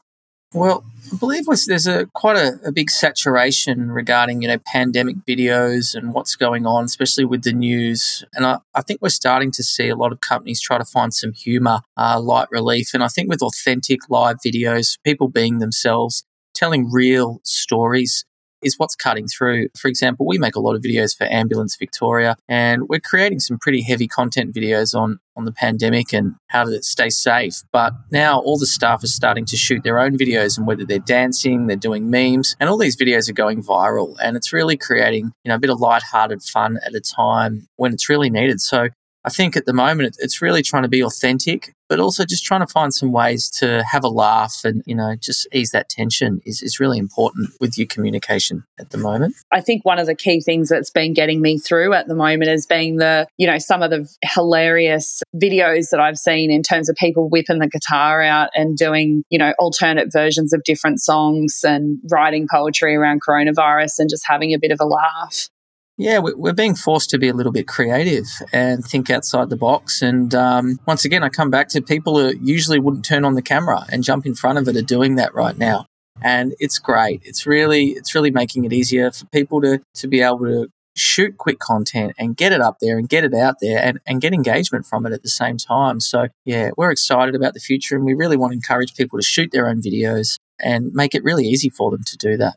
Well, 0.54 0.84
I 1.12 1.16
believe 1.18 1.46
there's 1.46 1.88
a 1.88 2.06
quite 2.08 2.38
a, 2.38 2.60
a, 2.66 2.72
big 2.72 2.90
saturation 2.90 3.92
regarding 3.92 4.42
you 4.42 4.48
know 4.48 4.58
pandemic 4.66 5.18
videos 5.28 5.96
and 5.96 6.14
what's 6.14 6.36
going 6.36 6.66
on, 6.66 6.86
especially 6.86 7.26
with 7.26 7.44
the 7.44 7.54
news. 7.54 8.24
And 8.34 8.46
I, 8.46 8.60
I 8.74 8.82
think 8.82 9.02
we're 9.02 9.10
starting 9.10 9.52
to 9.52 9.64
see 9.64 9.90
a 9.90 9.96
lot 9.96 10.12
of 10.12 10.22
companies 10.22 10.62
try 10.62 10.78
to 10.78 10.86
find 10.86 11.14
some 11.14 11.34
humour, 11.34 11.82
uh, 11.98 12.20
light 12.20 12.48
relief, 12.52 12.94
and 12.94 13.04
I 13.04 13.08
think 13.08 13.30
with 13.30 13.42
authentic 13.42 14.10
live 14.10 14.38
videos, 14.46 14.98
people 15.04 15.28
being 15.28 15.60
themselves, 15.60 16.24
telling 16.54 16.92
real 16.92 17.42
stories 17.44 18.26
is 18.64 18.78
what's 18.78 18.96
cutting 18.96 19.28
through. 19.28 19.70
For 19.78 19.88
example, 19.88 20.26
we 20.26 20.38
make 20.38 20.56
a 20.56 20.60
lot 20.60 20.76
of 20.76 20.82
videos 20.82 21.16
for 21.16 21.26
Ambulance 21.26 21.76
Victoria, 21.78 22.36
and 22.48 22.88
we're 22.90 23.00
creating 23.00 23.40
some 23.40 23.58
pretty 23.60 23.82
heavy 23.82 24.08
content 24.08 24.54
videos 24.54 24.96
on 24.96 25.20
on 25.36 25.46
the 25.46 25.52
pandemic 25.52 26.14
and 26.14 26.36
how 26.48 26.64
to 26.64 26.82
stay 26.84 27.10
safe. 27.10 27.64
But 27.72 27.94
now 28.12 28.40
all 28.40 28.58
the 28.58 28.66
staff 28.66 29.04
are 29.04 29.08
starting 29.08 29.46
to 29.46 29.58
shoot 29.58 29.84
their 29.84 30.00
own 30.00 30.18
videos 30.18 30.58
and 30.58 30.68
whether 30.68 30.86
they're 30.86 31.00
dancing, 31.00 31.68
they're 31.68 31.76
doing 31.76 32.10
memes, 32.10 32.56
and 32.60 32.70
all 32.70 32.78
these 32.78 32.98
videos 32.98 33.30
are 33.30 33.34
going 33.34 33.64
viral. 33.64 34.16
And 34.22 34.38
it's 34.38 34.54
really 34.54 34.78
creating, 34.78 35.32
you 35.44 35.50
know, 35.50 35.56
a 35.56 35.60
bit 35.60 35.70
of 35.70 35.80
light-hearted 35.80 36.44
fun 36.44 36.78
at 36.86 36.94
a 36.94 37.02
time 37.02 37.68
when 37.78 37.94
it's 37.94 38.10
really 38.10 38.30
needed. 38.30 38.62
So 38.62 38.90
I 39.26 39.30
think 39.30 39.56
at 39.56 39.66
the 39.66 39.74
moment 39.74 40.18
it's 40.20 40.42
really 40.42 40.62
trying 40.62 40.84
to 40.84 40.90
be 40.90 41.02
authentic, 41.02 41.74
but 41.88 42.00
also 42.00 42.26
just 42.26 42.44
trying 42.44 42.60
to 42.60 42.68
find 42.68 42.94
some 42.94 43.12
ways 43.12 43.50
to 43.60 43.84
have 43.90 44.04
a 44.04 44.10
laugh 44.10 44.62
and, 44.64 44.84
you 44.86 44.96
know, 44.96 45.16
just 45.16 45.48
ease 45.54 45.72
that 45.72 45.90
tension 45.90 46.42
is, 46.46 46.62
is 46.62 46.80
really 46.80 46.98
important 46.98 47.52
with 47.62 47.78
your 47.78 47.88
communication 47.88 48.64
at 48.80 48.90
the 48.90 48.98
moment. 48.98 49.36
I 49.52 49.62
think 49.62 49.86
one 49.86 50.00
of 50.00 50.08
the 50.08 50.16
key 50.16 50.42
things 50.42 50.70
that's 50.70 50.90
been 50.90 51.14
getting 51.14 51.42
me 51.42 51.58
through 51.58 51.94
at 51.94 52.08
the 52.08 52.16
moment 52.16 52.50
has 52.50 52.66
been 52.66 52.98
the, 52.98 53.28
you 53.38 53.48
know, 53.48 53.60
some 53.60 53.82
of 53.82 53.92
the 53.92 54.10
hilarious 54.24 55.22
videos 55.36 55.90
that 55.92 56.00
I've 56.00 56.18
seen 56.18 56.52
in 56.52 56.62
terms 56.62 56.90
of 56.90 56.96
people 56.96 57.30
whipping 57.30 57.60
the 57.60 57.68
guitar 57.68 58.22
out 58.22 58.50
and 58.56 58.76
doing, 58.76 59.24
you 59.30 59.38
know, 59.38 59.54
alternate 59.58 60.12
versions 60.12 60.52
of 60.52 60.64
different 60.64 61.00
songs 61.00 61.62
and 61.64 62.00
writing 62.12 62.48
poetry 62.52 62.96
around 62.96 63.22
coronavirus 63.28 64.00
and 64.00 64.10
just 64.10 64.24
having 64.28 64.54
a 64.54 64.60
bit 64.60 64.72
of 64.72 64.80
a 64.82 64.86
laugh. 64.86 65.48
Yeah, 65.98 66.20
we're 66.20 66.54
being 66.54 66.74
forced 66.74 67.12
to 67.12 67.20
be 67.20 67.30
a 67.30 67.34
little 67.34 67.52
bit 67.52 67.68
creative 67.68 68.26
and 68.52 68.84
think 68.84 69.12
outside 69.12 69.50
the 69.50 69.56
box. 69.56 70.02
And 70.02 70.34
um, 70.34 70.80
once 70.88 71.06
again, 71.06 71.24
I 71.24 71.30
come 71.30 71.52
back 71.52 71.68
to 71.70 71.82
people 71.82 72.18
who 72.18 72.36
usually 72.42 72.80
wouldn't 72.80 73.06
turn 73.06 73.26
on 73.26 73.36
the 73.36 73.44
camera 73.44 73.86
and 73.92 74.04
jump 74.04 74.26
in 74.26 74.34
front 74.34 74.58
of 74.58 74.68
it 74.68 74.76
are 74.76 74.82
doing 74.82 75.16
that 75.16 75.36
right 75.36 75.58
now. 75.58 75.86
And 76.22 76.56
it's 76.60 76.80
great. 76.80 77.22
It's 77.24 77.46
really, 77.46 77.90
it's 77.90 78.16
really 78.16 78.32
making 78.32 78.66
it 78.66 78.74
easier 78.74 79.12
for 79.12 79.26
people 79.28 79.62
to, 79.62 79.82
to 79.96 80.08
be 80.08 80.22
able 80.22 80.40
to 80.40 80.68
shoot 80.96 81.38
quick 81.38 81.60
content 81.60 82.14
and 82.18 82.38
get 82.38 82.52
it 82.52 82.62
up 82.62 82.78
there 82.82 82.98
and 82.98 83.08
get 83.08 83.24
it 83.24 83.34
out 83.34 83.56
there 83.62 83.80
and, 83.84 84.00
and 84.08 84.22
get 84.22 84.34
engagement 84.34 84.86
from 84.86 85.06
it 85.06 85.14
at 85.14 85.22
the 85.22 85.30
same 85.30 85.58
time. 85.58 86.00
So, 86.00 86.28
yeah, 86.46 86.72
we're 86.76 86.92
excited 86.92 87.36
about 87.36 87.54
the 87.54 87.60
future 87.60 87.96
and 87.96 88.06
we 88.06 88.14
really 88.14 88.38
want 88.38 88.52
to 88.52 88.56
encourage 88.56 88.96
people 88.96 89.20
to 89.20 89.26
shoot 89.26 89.52
their 89.52 89.68
own 89.68 89.82
videos 89.82 90.38
and 90.60 90.92
make 90.94 91.14
it 91.14 91.24
really 91.24 91.46
easy 91.46 91.70
for 91.70 91.92
them 91.92 92.04
to 92.06 92.18
do 92.18 92.38
that. 92.38 92.56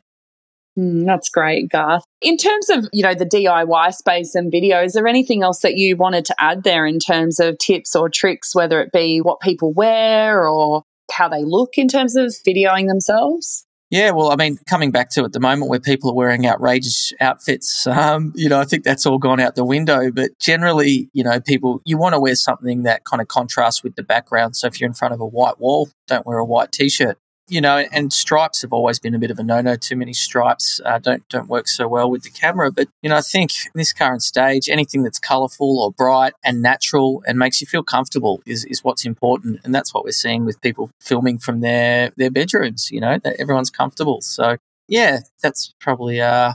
Mm, 0.77 1.05
that's 1.05 1.29
great, 1.29 1.69
Garth. 1.69 2.03
In 2.21 2.37
terms 2.37 2.69
of, 2.69 2.87
you 2.93 3.03
know, 3.03 3.15
the 3.15 3.25
DIY 3.25 3.93
space 3.93 4.35
and 4.35 4.51
video, 4.51 4.83
is 4.83 4.93
there 4.93 5.07
anything 5.07 5.41
else 5.41 5.61
that 5.61 5.75
you 5.75 5.97
wanted 5.97 6.25
to 6.25 6.35
add 6.39 6.63
there 6.63 6.85
in 6.85 6.99
terms 6.99 7.39
of 7.39 7.57
tips 7.57 7.95
or 7.95 8.09
tricks, 8.09 8.53
whether 8.53 8.79
it 8.81 8.91
be 8.91 9.19
what 9.19 9.39
people 9.39 9.73
wear 9.73 10.47
or 10.47 10.83
how 11.11 11.27
they 11.27 11.43
look 11.43 11.77
in 11.77 11.87
terms 11.87 12.15
of 12.15 12.27
videoing 12.47 12.87
themselves? 12.87 13.65
Yeah, 13.89 14.11
well, 14.11 14.31
I 14.31 14.35
mean, 14.35 14.59
coming 14.67 14.91
back 14.91 15.09
to 15.11 15.23
at 15.23 15.31
the 15.31 15.39
moment 15.39 15.69
where 15.69 15.79
people 15.79 16.09
are 16.11 16.15
wearing 16.15 16.45
outrageous 16.45 17.13
outfits, 17.21 17.87
um, 17.87 18.33
you 18.35 18.49
know, 18.49 18.59
I 18.59 18.65
think 18.65 18.83
that's 18.83 19.05
all 19.05 19.17
gone 19.17 19.39
out 19.39 19.55
the 19.55 19.65
window. 19.65 20.11
But 20.11 20.31
generally, 20.39 21.09
you 21.13 21.23
know, 21.23 21.39
people, 21.39 21.81
you 21.85 21.97
want 21.97 22.13
to 22.13 22.19
wear 22.19 22.35
something 22.35 22.83
that 22.83 23.05
kind 23.05 23.21
of 23.21 23.29
contrasts 23.29 23.83
with 23.83 23.95
the 23.95 24.03
background. 24.03 24.57
So 24.57 24.67
if 24.67 24.79
you're 24.79 24.89
in 24.89 24.93
front 24.93 25.13
of 25.13 25.21
a 25.21 25.25
white 25.25 25.59
wall, 25.59 25.89
don't 26.07 26.25
wear 26.25 26.37
a 26.37 26.45
white 26.45 26.71
t 26.71 26.89
shirt 26.89 27.17
you 27.49 27.61
know, 27.61 27.85
and 27.91 28.11
stripes 28.11 28.61
have 28.61 28.73
always 28.73 28.99
been 28.99 29.15
a 29.15 29.19
bit 29.19 29.31
of 29.31 29.39
a 29.39 29.43
no-no. 29.43 29.75
Too 29.75 29.95
many 29.95 30.13
stripes 30.13 30.81
uh, 30.85 30.99
don't 30.99 31.27
don't 31.29 31.47
work 31.47 31.67
so 31.67 31.87
well 31.87 32.09
with 32.09 32.23
the 32.23 32.29
camera. 32.29 32.71
But 32.71 32.89
you 33.01 33.09
know, 33.09 33.17
I 33.17 33.21
think 33.21 33.51
in 33.65 33.71
this 33.75 33.93
current 33.93 34.21
stage, 34.21 34.69
anything 34.69 35.03
that's 35.03 35.19
colourful 35.19 35.79
or 35.79 35.91
bright 35.91 36.33
and 36.43 36.61
natural 36.61 37.23
and 37.27 37.39
makes 37.39 37.61
you 37.61 37.67
feel 37.67 37.83
comfortable 37.83 38.41
is, 38.45 38.65
is 38.65 38.83
what's 38.83 39.05
important, 39.05 39.61
and 39.63 39.73
that's 39.73 39.93
what 39.93 40.03
we're 40.03 40.11
seeing 40.11 40.45
with 40.45 40.61
people 40.61 40.89
filming 41.01 41.37
from 41.37 41.61
their 41.61 42.11
their 42.17 42.31
bedrooms. 42.31 42.91
You 42.91 43.01
know, 43.01 43.17
that 43.23 43.39
everyone's 43.39 43.71
comfortable. 43.71 44.21
So 44.21 44.57
yeah, 44.87 45.19
that's 45.41 45.73
probably 45.79 46.19
uh, 46.19 46.53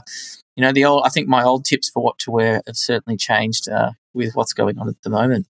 you 0.55 0.61
know, 0.61 0.71
the 0.71 0.85
old. 0.85 1.03
I 1.05 1.09
think 1.09 1.27
my 1.27 1.43
old 1.43 1.65
tips 1.65 1.89
for 1.89 2.03
what 2.03 2.19
to 2.19 2.31
wear 2.31 2.61
have 2.67 2.77
certainly 2.77 3.17
changed 3.17 3.67
uh, 3.67 3.91
with 4.13 4.35
what's 4.35 4.53
going 4.53 4.77
on 4.77 4.87
at 4.87 5.01
the 5.03 5.09
moment. 5.09 5.47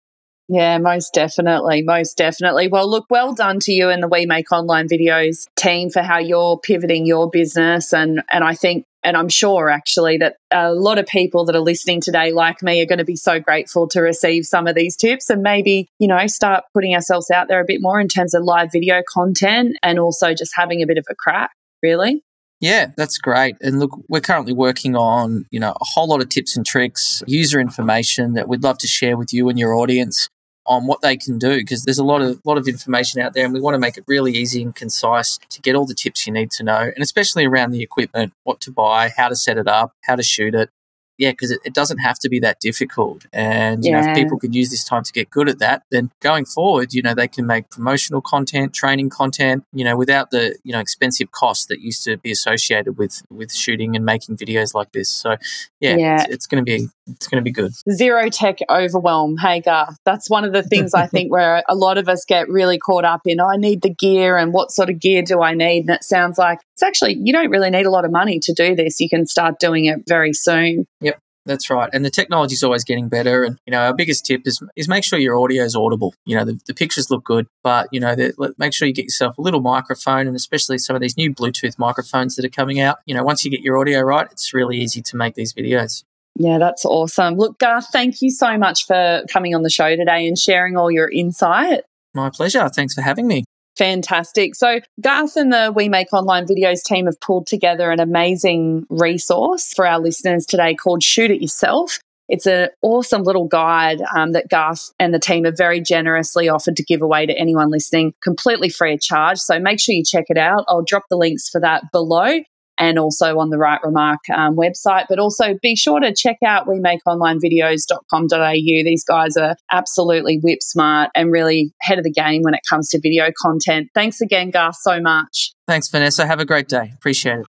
Yeah, 0.49 0.79
most 0.79 1.15
definitely. 1.15 1.83
Most 1.83 2.17
definitely. 2.17 2.69
Well, 2.69 2.91
look, 2.91 3.07
well 3.09 3.33
done 3.33 3.59
to 3.61 3.73
you 3.73 3.89
and 3.89 4.03
the 4.03 4.09
We 4.09 4.27
Make 4.27 4.53
Online 4.53 4.87
Videos 4.89 5.47
team 5.57 5.89
for 5.89 6.03
how 6.03 6.19
you're 6.19 6.59
pivoting 6.59 7.07
your 7.07 7.31
business. 7.31 7.95
And, 7.95 8.23
and 8.31 8.45
I 8.45 8.55
think, 8.55 8.85
and 9.05 9.17
I'm 9.17 9.29
sure 9.29 9.71
actually 9.71 10.19
that 10.19 10.37
a 10.51 10.73
lot 10.73 10.99
of 10.99 11.07
people 11.07 11.45
that 11.47 11.57
are 11.57 11.61
listening 11.61 12.01
today, 12.01 12.33
like 12.33 12.63
me, 12.63 12.83
are 12.83 12.87
going 12.87 12.99
to 12.99 13.05
be 13.05 13.17
so 13.17 13.41
grateful 13.41 13.89
to 13.89 14.01
receive 14.01 14.45
some 14.45 14.67
of 14.67 14.75
these 14.75 14.97
tips 14.97 15.31
and 15.31 15.43
maybe, 15.43 15.89
you 15.99 16.07
know, 16.07 16.27
start 16.27 16.65
putting 16.75 16.95
ourselves 16.95 17.31
out 17.31 17.49
there 17.49 17.61
a 17.61 17.67
bit 17.67 17.79
more 17.81 18.01
in 18.01 18.09
terms 18.09 18.35
of 18.35 18.43
live 18.43 18.71
video 18.73 19.03
content 19.09 19.77
and 19.83 19.99
also 19.99 20.35
just 20.35 20.53
having 20.55 20.83
a 20.83 20.87
bit 20.87 20.99
of 20.99 21.07
a 21.09 21.15
crack, 21.15 21.51
really. 21.83 22.23
Yeah, 22.63 22.93
that's 22.97 23.19
great. 23.19 23.57
And 23.61 23.81
look, 23.81 23.91
we're 24.09 24.21
currently 24.21 24.53
working 24.53 24.95
on, 24.95 25.47
you 25.51 25.59
know, 25.59 25.73
a 25.73 25.85
whole 25.85 26.07
lot 26.07 26.23
of 26.23 26.29
tips 26.29 26.57
and 26.57 26.65
tricks, 26.65 27.21
user 27.27 27.59
information 27.59 28.35
that 28.35 28.49
we'd 28.49 28.63
love 28.63 28.79
to 28.79 28.87
share 28.87 29.17
with 29.17 29.35
you 29.35 29.49
and 29.49 29.59
your 29.59 29.75
audience 29.75 30.29
on 30.65 30.87
what 30.87 31.01
they 31.03 31.17
can 31.17 31.39
do 31.39 31.57
because 31.57 31.83
there's 31.83 31.99
a 31.99 32.05
lot 32.05 32.23
of 32.23 32.41
lot 32.45 32.57
of 32.57 32.69
information 32.69 33.21
out 33.21 33.35
there 33.35 33.45
and 33.45 33.53
we 33.53 33.61
want 33.61 33.75
to 33.75 33.81
make 33.81 33.97
it 33.97 34.05
really 34.07 34.33
easy 34.33 34.63
and 34.63 34.77
concise 34.77 35.37
to 35.49 35.61
get 35.61 35.75
all 35.75 35.87
the 35.87 35.95
tips 35.95 36.25
you 36.25 36.33
need 36.33 36.53
to 36.53 36.63
know 36.63 36.79
and 36.79 37.03
especially 37.03 37.45
around 37.45 37.73
the 37.73 37.83
equipment 37.83 38.33
what 38.45 38.61
to 38.61 38.71
buy 38.71 39.11
how 39.17 39.29
to 39.29 39.35
set 39.35 39.59
it 39.59 39.67
up 39.67 39.93
how 40.05 40.15
to 40.15 40.23
shoot 40.23 40.55
it 40.55 40.71
yeah, 41.19 41.31
because 41.31 41.51
it, 41.51 41.61
it, 41.65 41.75
doesn't 41.75 41.99
have 41.99 42.19
to 42.21 42.29
be 42.29 42.41
that 42.41 42.59
difficult. 42.61 43.27
And, 43.33 43.85
you 43.85 43.91
yeah. 43.91 44.01
know, 44.01 44.11
if 44.11 44.17
people 44.17 44.39
could 44.39 44.55
use 44.55 44.71
this 44.71 44.85
time 44.85 45.03
to 45.05 45.13
get 45.13 45.31
good 45.31 45.49
at 45.49 45.59
that, 45.59 45.83
then 45.91 46.11
going 46.21 46.45
forward, 46.45 46.95
you 46.95 47.03
know, 47.03 47.15
they 47.15 47.29
can 47.29 47.47
make 47.47 47.71
promotional 47.71 48.21
content, 48.21 48.75
training 48.75 49.11
content, 49.11 49.65
you 49.73 49.85
know, 49.85 49.97
without 49.97 50.31
the, 50.31 50.57
you 50.65 50.73
know, 50.73 50.81
expensive 50.81 51.31
costs 51.31 51.67
that 51.67 51.81
used 51.81 52.05
to 52.05 52.17
be 52.17 52.31
associated 52.31 52.99
with, 52.99 53.23
with 53.31 53.53
shooting 53.53 53.95
and 53.95 54.05
making 54.05 54.37
videos 54.37 54.75
like 54.75 54.93
this. 54.93 55.09
So, 55.09 55.37
yeah, 55.81 55.97
yeah. 55.97 56.23
it's, 56.23 56.33
it's 56.33 56.47
going 56.47 56.65
to 56.65 56.79
be, 56.79 56.89
it's 57.15 57.29
going 57.29 57.41
to 57.41 57.45
be 57.45 57.53
good. 57.53 57.73
Zero 57.91 58.29
tech 58.29 58.59
overwhelm. 58.71 59.37
Hey, 59.37 59.61
Garth, 59.61 59.97
that's 60.05 60.29
one 60.29 60.45
of 60.45 60.53
the 60.53 60.63
things 60.63 60.95
I 60.95 61.07
think 61.07 61.31
where 61.33 61.63
a 61.69 61.75
lot 61.75 61.99
of 61.99 62.09
us 62.09 62.25
get 62.25 62.49
really 62.49 62.79
caught 62.79 63.05
up 63.05 63.23
in, 63.25 63.41
oh, 63.41 63.49
I 63.49 63.57
need 63.57 63.83
the 63.83 63.95
gear 63.95 64.37
and 64.37 64.53
what 64.53 64.71
sort 64.71 64.91
of 64.91 64.99
gear 65.01 65.23
do 65.23 65.43
I 65.43 65.55
need? 65.55 65.81
And 65.81 65.91
it 65.91 66.05
sounds 66.05 66.39
like 66.39 66.61
it's 66.75 66.83
actually, 66.83 67.19
you 67.23 67.33
don't 67.33 67.51
really 67.51 67.71
need 67.71 67.87
a 67.87 67.91
lot 67.91 68.05
of 68.05 68.13
money 68.13 68.39
to 68.41 68.53
do 68.53 68.75
this. 68.75 69.01
You 69.01 69.09
can 69.09 69.27
start 69.27 69.59
doing 69.59 69.87
it 69.87 70.03
very 70.07 70.33
soon. 70.33 70.87
Yep. 71.01 71.19
That's 71.45 71.71
right. 71.71 71.91
And 71.93 72.05
the 72.05 72.11
technology 72.11 72.55
is 72.55 72.63
always 72.63 72.85
getting 72.85 73.09
better. 73.09 73.43
And, 73.43 73.59
you 73.67 73.73
know, 73.73 73.81
our 73.81 73.95
biggest 73.95 74.25
tip 74.25 74.43
is, 74.45 74.63
is 74.77 74.89
make 74.89 75.03
sure 75.03 75.19
your 75.19 75.37
audio 75.37 75.65
is 75.65 75.75
audible. 75.75 76.15
You 76.25 76.37
know, 76.37 76.45
the, 76.45 76.61
the 76.67 76.75
pictures 76.75 77.11
look 77.11 77.25
good, 77.25 77.47
but, 77.65 77.89
you 77.91 77.99
know, 77.99 78.15
make 78.59 78.73
sure 78.73 78.87
you 78.87 78.95
get 78.95 79.05
yourself 79.05 79.39
a 79.39 79.43
little 79.43 79.61
microphone 79.61 80.27
and 80.27 80.37
especially 80.37 80.79
some 80.79 80.95
of 80.95 81.03
these 81.03 81.17
new 81.17 81.35
Bluetooth 81.35 81.79
microphones 81.79 82.37
that 82.37 82.45
are 82.45 82.51
coming 82.51 82.81
out. 82.81 82.99
You 83.07 83.15
know, 83.15 83.25
once 83.25 83.45
you 83.45 83.51
get 83.51 83.61
your 83.61 83.79
audio 83.79 84.01
right, 84.01 84.29
it's 84.31 84.55
really 84.55 84.79
easy 84.79 85.03
to 85.03 85.17
make 85.17 85.35
these 85.35 85.53
videos. 85.53 86.05
Yeah, 86.37 86.59
that's 86.59 86.85
awesome. 86.85 87.35
Look, 87.35 87.59
Garth, 87.59 87.89
thank 87.93 88.23
you 88.23 88.31
so 88.31 88.57
much 88.57 88.87
for 88.87 89.23
coming 89.31 89.55
on 89.55 89.63
the 89.63 89.71
show 89.71 89.95
today 89.97 90.27
and 90.27 90.39
sharing 90.39 90.77
all 90.77 90.91
your 90.91 91.11
insight. 91.11 91.83
My 92.15 92.31
pleasure. 92.31 92.69
Thanks 92.69 92.95
for 92.95 93.03
having 93.03 93.27
me. 93.27 93.45
Fantastic. 93.77 94.55
So, 94.55 94.81
Garth 95.01 95.37
and 95.37 95.53
the 95.53 95.73
We 95.75 95.89
Make 95.89 96.13
Online 96.13 96.47
Videos 96.47 96.83
team 96.83 97.07
have 97.07 97.21
pulled 97.21 97.47
together 97.47 97.91
an 97.91 98.01
amazing 98.01 98.87
resource 98.91 99.73
for 99.73 99.87
our 99.87 99.99
listeners 99.99 100.45
today 100.45 100.75
called 100.75 101.03
Shoot 101.03 101.31
It 101.31 101.41
Yourself. 101.41 101.99
It's 102.29 102.47
an 102.47 102.69
awesome 102.83 103.25
little 103.25 103.47
guide 103.47 104.01
um, 104.15 104.33
that 104.33 104.49
Garth 104.49 104.91
and 104.99 105.13
the 105.13 105.19
team 105.19 105.45
have 105.45 105.57
very 105.57 105.81
generously 105.81 106.49
offered 106.49 106.77
to 106.77 106.85
give 106.85 107.03
away 107.03 107.27
to 107.27 107.37
anyone 107.37 107.71
listening, 107.71 108.15
completely 108.23 108.69
free 108.69 108.95
of 108.95 109.01
charge. 109.01 109.39
So 109.39 109.59
make 109.59 109.81
sure 109.81 109.95
you 109.95 110.05
check 110.05 110.27
it 110.29 110.39
out. 110.39 110.65
I'll 110.69 110.85
drop 110.85 111.05
the 111.11 111.17
links 111.17 111.49
for 111.49 111.61
that 111.61 111.91
below 111.93 112.41
and 112.83 112.99
also 112.99 113.39
on 113.39 113.49
the 113.51 113.59
Right 113.59 113.79
Remark 113.85 114.19
um, 114.35 114.57
website. 114.57 115.05
But 115.09 115.21
also 115.21 115.55
be 115.63 115.77
sure 115.77 116.01
to 116.01 116.13
check 116.13 116.39
out 116.45 116.67
wemakeonlinevideos.com.au. 116.67 118.85
These 118.85 119.05
guys 119.05 119.37
are 119.37 119.55
absolutely 119.71 120.41
whip 120.43 120.63
smart 120.63 121.11
and 121.15 121.31
really 121.31 121.73
head 121.81 121.99
of 121.99 122.05
the 122.05 122.11
game 122.11 122.43
when 122.43 122.55
it 122.55 122.63
comes 122.69 122.89
to 122.91 123.01
video 123.01 123.31
content. 123.41 123.91
Thanks 123.95 124.21
again, 124.21 124.51
Garth, 124.51 124.79
so 124.81 125.01
much. 125.01 125.53
Thanks, 125.69 125.89
Vanessa. 125.89 126.27
Have 126.27 126.41
a 126.41 126.45
great 126.45 126.67
day. 126.69 126.91
Appreciate 126.95 127.39
it. 127.39 127.47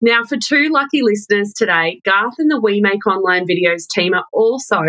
Now, 0.00 0.24
for 0.24 0.38
two 0.38 0.70
lucky 0.70 1.02
listeners 1.02 1.52
today, 1.54 2.00
Garth 2.04 2.36
and 2.38 2.50
the 2.50 2.60
We 2.60 2.80
Make 2.80 3.06
Online 3.06 3.46
Videos 3.46 3.86
team 3.86 4.14
are 4.14 4.24
also 4.32 4.80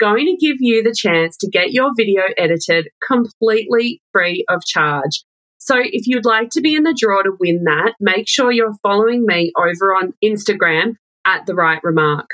going 0.00 0.26
to 0.26 0.36
give 0.36 0.56
you 0.60 0.82
the 0.82 0.94
chance 0.94 1.36
to 1.38 1.48
get 1.48 1.72
your 1.72 1.92
video 1.96 2.24
edited 2.36 2.90
completely 3.06 4.02
free 4.12 4.44
of 4.48 4.64
charge. 4.64 5.24
So 5.58 5.76
if 5.78 6.06
you'd 6.06 6.24
like 6.24 6.50
to 6.50 6.60
be 6.60 6.74
in 6.74 6.84
the 6.84 6.96
draw 6.98 7.22
to 7.22 7.36
win 7.38 7.64
that, 7.64 7.94
make 8.00 8.28
sure 8.28 8.52
you're 8.52 8.76
following 8.82 9.26
me 9.26 9.52
over 9.56 9.94
on 9.94 10.14
Instagram 10.24 10.94
at 11.24 11.46
The 11.46 11.54
Right 11.54 11.80
Remark. 11.82 12.30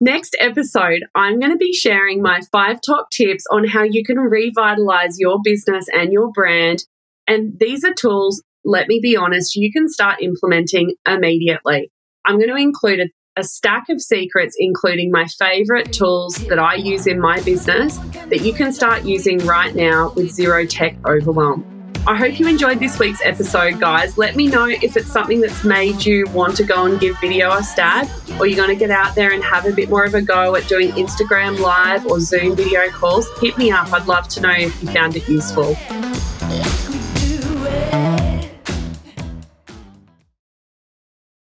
Next 0.00 0.36
episode, 0.38 1.04
I'm 1.14 1.40
going 1.40 1.50
to 1.50 1.56
be 1.56 1.72
sharing 1.72 2.22
my 2.22 2.40
five 2.52 2.80
top 2.84 3.10
tips 3.10 3.44
on 3.50 3.66
how 3.66 3.82
you 3.82 4.04
can 4.04 4.18
revitalize 4.18 5.18
your 5.18 5.40
business 5.42 5.86
and 5.92 6.12
your 6.12 6.30
brand. 6.30 6.84
And 7.26 7.58
these 7.58 7.84
are 7.84 7.94
tools, 7.94 8.42
let 8.64 8.86
me 8.86 9.00
be 9.02 9.16
honest, 9.16 9.56
you 9.56 9.72
can 9.72 9.88
start 9.88 10.22
implementing 10.22 10.94
immediately. 11.06 11.90
I'm 12.24 12.36
going 12.36 12.50
to 12.50 12.56
include 12.56 13.00
a, 13.00 13.40
a 13.40 13.44
stack 13.44 13.88
of 13.88 14.00
secrets, 14.00 14.54
including 14.58 15.10
my 15.10 15.26
favorite 15.26 15.92
tools 15.92 16.34
that 16.48 16.58
I 16.58 16.74
use 16.74 17.06
in 17.06 17.20
my 17.20 17.40
business 17.40 17.98
that 18.28 18.42
you 18.42 18.52
can 18.52 18.72
start 18.72 19.04
using 19.04 19.38
right 19.46 19.74
now 19.74 20.12
with 20.14 20.30
zero 20.30 20.64
tech 20.64 20.96
overwhelm. 21.06 21.77
I 22.06 22.16
hope 22.16 22.38
you 22.38 22.46
enjoyed 22.48 22.80
this 22.80 22.98
week's 22.98 23.20
episode, 23.22 23.78
guys. 23.78 24.16
Let 24.16 24.34
me 24.34 24.46
know 24.46 24.66
if 24.66 24.96
it's 24.96 25.12
something 25.12 25.40
that's 25.40 25.62
made 25.62 26.04
you 26.04 26.26
want 26.28 26.56
to 26.56 26.64
go 26.64 26.86
and 26.86 26.98
give 26.98 27.18
video 27.20 27.50
a 27.52 27.62
stab, 27.62 28.08
or 28.40 28.46
you're 28.46 28.56
going 28.56 28.70
to 28.70 28.76
get 28.76 28.90
out 28.90 29.14
there 29.14 29.32
and 29.32 29.44
have 29.44 29.66
a 29.66 29.72
bit 29.72 29.90
more 29.90 30.04
of 30.04 30.14
a 30.14 30.22
go 30.22 30.54
at 30.56 30.66
doing 30.68 30.90
Instagram 30.92 31.58
live 31.58 32.06
or 32.06 32.18
Zoom 32.20 32.56
video 32.56 32.88
calls. 32.90 33.28
Hit 33.40 33.58
me 33.58 33.70
up. 33.70 33.92
I'd 33.92 34.06
love 34.06 34.28
to 34.28 34.40
know 34.40 34.52
if 34.52 34.82
you 34.82 34.88
found 34.88 35.16
it 35.16 35.28
useful. 35.28 35.76